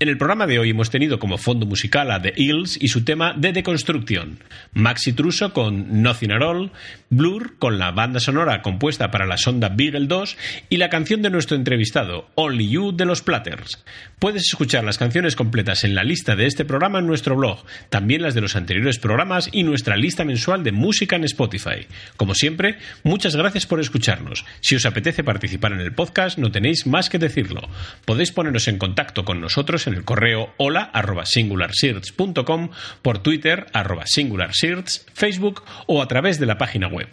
En 0.00 0.08
el 0.08 0.18
programa 0.18 0.48
de 0.48 0.58
hoy 0.58 0.70
hemos 0.70 0.90
tenido 0.90 1.20
como 1.20 1.38
fondo 1.38 1.64
musical 1.64 2.10
a 2.10 2.20
The 2.20 2.32
Eels 2.36 2.76
y 2.80 2.88
su 2.88 3.04
tema 3.04 3.34
de 3.36 3.52
deconstrucción, 3.52 4.40
Maxi 4.72 5.12
Truso 5.12 5.52
con 5.52 6.02
Nothing 6.02 6.32
at 6.32 6.42
All, 6.42 6.72
Blur 7.08 7.56
con 7.58 7.78
la 7.78 7.92
banda 7.92 8.18
sonora 8.18 8.62
compuesta 8.62 9.10
para 9.10 9.26
la 9.26 9.36
sonda 9.36 9.68
Beagle 9.68 10.06
2 10.06 10.36
y 10.70 10.78
la 10.78 10.88
canción 10.88 11.22
de 11.22 11.30
nuestro 11.30 11.56
entrevistado, 11.56 12.30
Only 12.34 12.70
You 12.70 12.92
de 12.96 13.04
los 13.04 13.22
Platters. 13.22 13.84
Puedes 14.18 14.42
escuchar 14.44 14.82
las 14.82 14.98
canciones 14.98 15.36
completas 15.36 15.84
en 15.84 15.94
la 15.94 16.02
lista 16.02 16.34
de 16.34 16.46
este 16.46 16.64
programa 16.64 16.98
en 16.98 17.06
nuestro 17.06 17.36
blog, 17.36 17.64
también 17.88 18.22
las 18.22 18.34
de 18.34 18.40
los 18.40 18.56
anteriores 18.56 18.98
programas 18.98 19.50
y 19.52 19.62
nuestra 19.62 19.96
lista 19.96 20.24
mensual 20.24 20.64
de 20.64 20.72
música 20.72 21.16
en 21.16 21.24
Spotify. 21.24 21.86
Como 22.16 22.34
siempre, 22.34 22.78
muchas 23.04 23.36
gracias 23.36 23.66
por 23.66 23.78
escucharnos. 23.78 24.44
Si 24.60 24.74
os 24.74 24.86
apetece 24.86 25.22
participar 25.22 25.72
en 25.72 25.80
el 25.80 25.92
podcast, 25.92 26.38
no 26.38 26.50
tenéis 26.50 26.86
más 26.86 27.08
que 27.08 27.18
decirlo. 27.18 27.68
Podéis 28.04 28.32
poneros 28.32 28.66
en 28.68 28.78
contacto 28.78 29.24
con 29.24 29.40
nosotros 29.40 29.86
en 29.86 29.91
el 29.94 30.04
correo 30.04 30.52
hola 30.56 30.90
arroba 30.92 31.26
singularsearch.com, 31.26 32.70
por 33.02 33.18
Twitter 33.18 33.66
arroba 33.72 34.04
singularsearch, 34.06 35.02
Facebook 35.14 35.62
o 35.86 36.02
a 36.02 36.08
través 36.08 36.38
de 36.38 36.46
la 36.46 36.58
página 36.58 36.88
web. 36.88 37.08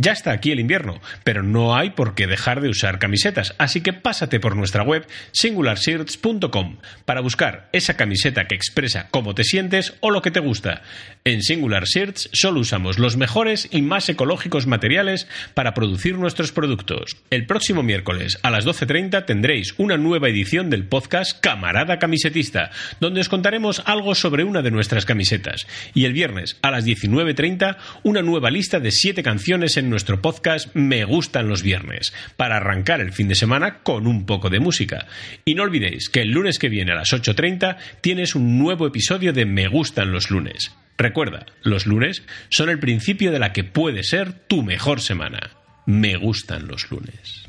Ya 0.00 0.12
está 0.12 0.30
aquí 0.30 0.52
el 0.52 0.60
invierno, 0.60 1.00
pero 1.24 1.42
no 1.42 1.74
hay 1.74 1.90
por 1.90 2.14
qué 2.14 2.28
dejar 2.28 2.60
de 2.60 2.68
usar 2.68 3.00
camisetas, 3.00 3.56
así 3.58 3.80
que 3.80 3.92
pásate 3.92 4.38
por 4.38 4.54
nuestra 4.54 4.84
web 4.84 5.04
singularshirts.com 5.32 6.76
para 7.04 7.20
buscar 7.20 7.68
esa 7.72 7.96
camiseta 7.96 8.46
que 8.46 8.54
expresa 8.54 9.08
cómo 9.10 9.34
te 9.34 9.42
sientes 9.42 9.94
o 9.98 10.12
lo 10.12 10.22
que 10.22 10.30
te 10.30 10.38
gusta. 10.38 10.82
En 11.24 11.42
Singular 11.42 11.82
Shirts 11.82 12.30
solo 12.32 12.60
usamos 12.60 13.00
los 13.00 13.16
mejores 13.16 13.68
y 13.72 13.82
más 13.82 14.08
ecológicos 14.08 14.68
materiales 14.68 15.26
para 15.54 15.74
producir 15.74 16.16
nuestros 16.16 16.52
productos. 16.52 17.16
El 17.30 17.46
próximo 17.46 17.82
miércoles 17.82 18.38
a 18.44 18.50
las 18.50 18.64
12.30 18.64 19.26
tendréis 19.26 19.74
una 19.78 19.96
nueva 19.96 20.28
edición 20.28 20.70
del 20.70 20.84
podcast 20.86 21.40
Camarada 21.40 21.98
Camisetista, 21.98 22.70
donde 23.00 23.20
os 23.20 23.28
contaremos 23.28 23.82
algo 23.84 24.14
sobre 24.14 24.44
una 24.44 24.62
de 24.62 24.70
nuestras 24.70 25.04
camisetas. 25.04 25.66
Y 25.92 26.04
el 26.04 26.12
viernes 26.12 26.56
a 26.62 26.70
las 26.70 26.86
19.30 26.86 27.78
una 28.04 28.22
nueva 28.22 28.52
lista 28.52 28.78
de 28.78 28.92
7 28.92 29.24
canciones 29.24 29.76
en 29.76 29.87
nuestro 29.90 30.20
podcast 30.20 30.74
Me 30.74 31.04
gustan 31.04 31.48
los 31.48 31.62
viernes, 31.62 32.12
para 32.36 32.56
arrancar 32.56 33.00
el 33.00 33.12
fin 33.12 33.28
de 33.28 33.34
semana 33.34 33.78
con 33.82 34.06
un 34.06 34.26
poco 34.26 34.50
de 34.50 34.60
música. 34.60 35.06
Y 35.44 35.54
no 35.54 35.62
olvidéis 35.62 36.08
que 36.08 36.22
el 36.22 36.30
lunes 36.30 36.58
que 36.58 36.68
viene 36.68 36.92
a 36.92 36.96
las 36.96 37.12
8.30 37.12 37.76
tienes 38.00 38.34
un 38.34 38.58
nuevo 38.58 38.86
episodio 38.86 39.32
de 39.32 39.46
Me 39.46 39.68
gustan 39.68 40.12
los 40.12 40.30
lunes. 40.30 40.74
Recuerda, 40.96 41.46
los 41.62 41.86
lunes 41.86 42.22
son 42.48 42.70
el 42.70 42.78
principio 42.78 43.30
de 43.30 43.38
la 43.38 43.52
que 43.52 43.64
puede 43.64 44.02
ser 44.02 44.32
tu 44.32 44.62
mejor 44.62 45.00
semana. 45.00 45.50
Me 45.86 46.16
gustan 46.16 46.66
los 46.66 46.90
lunes. 46.90 47.48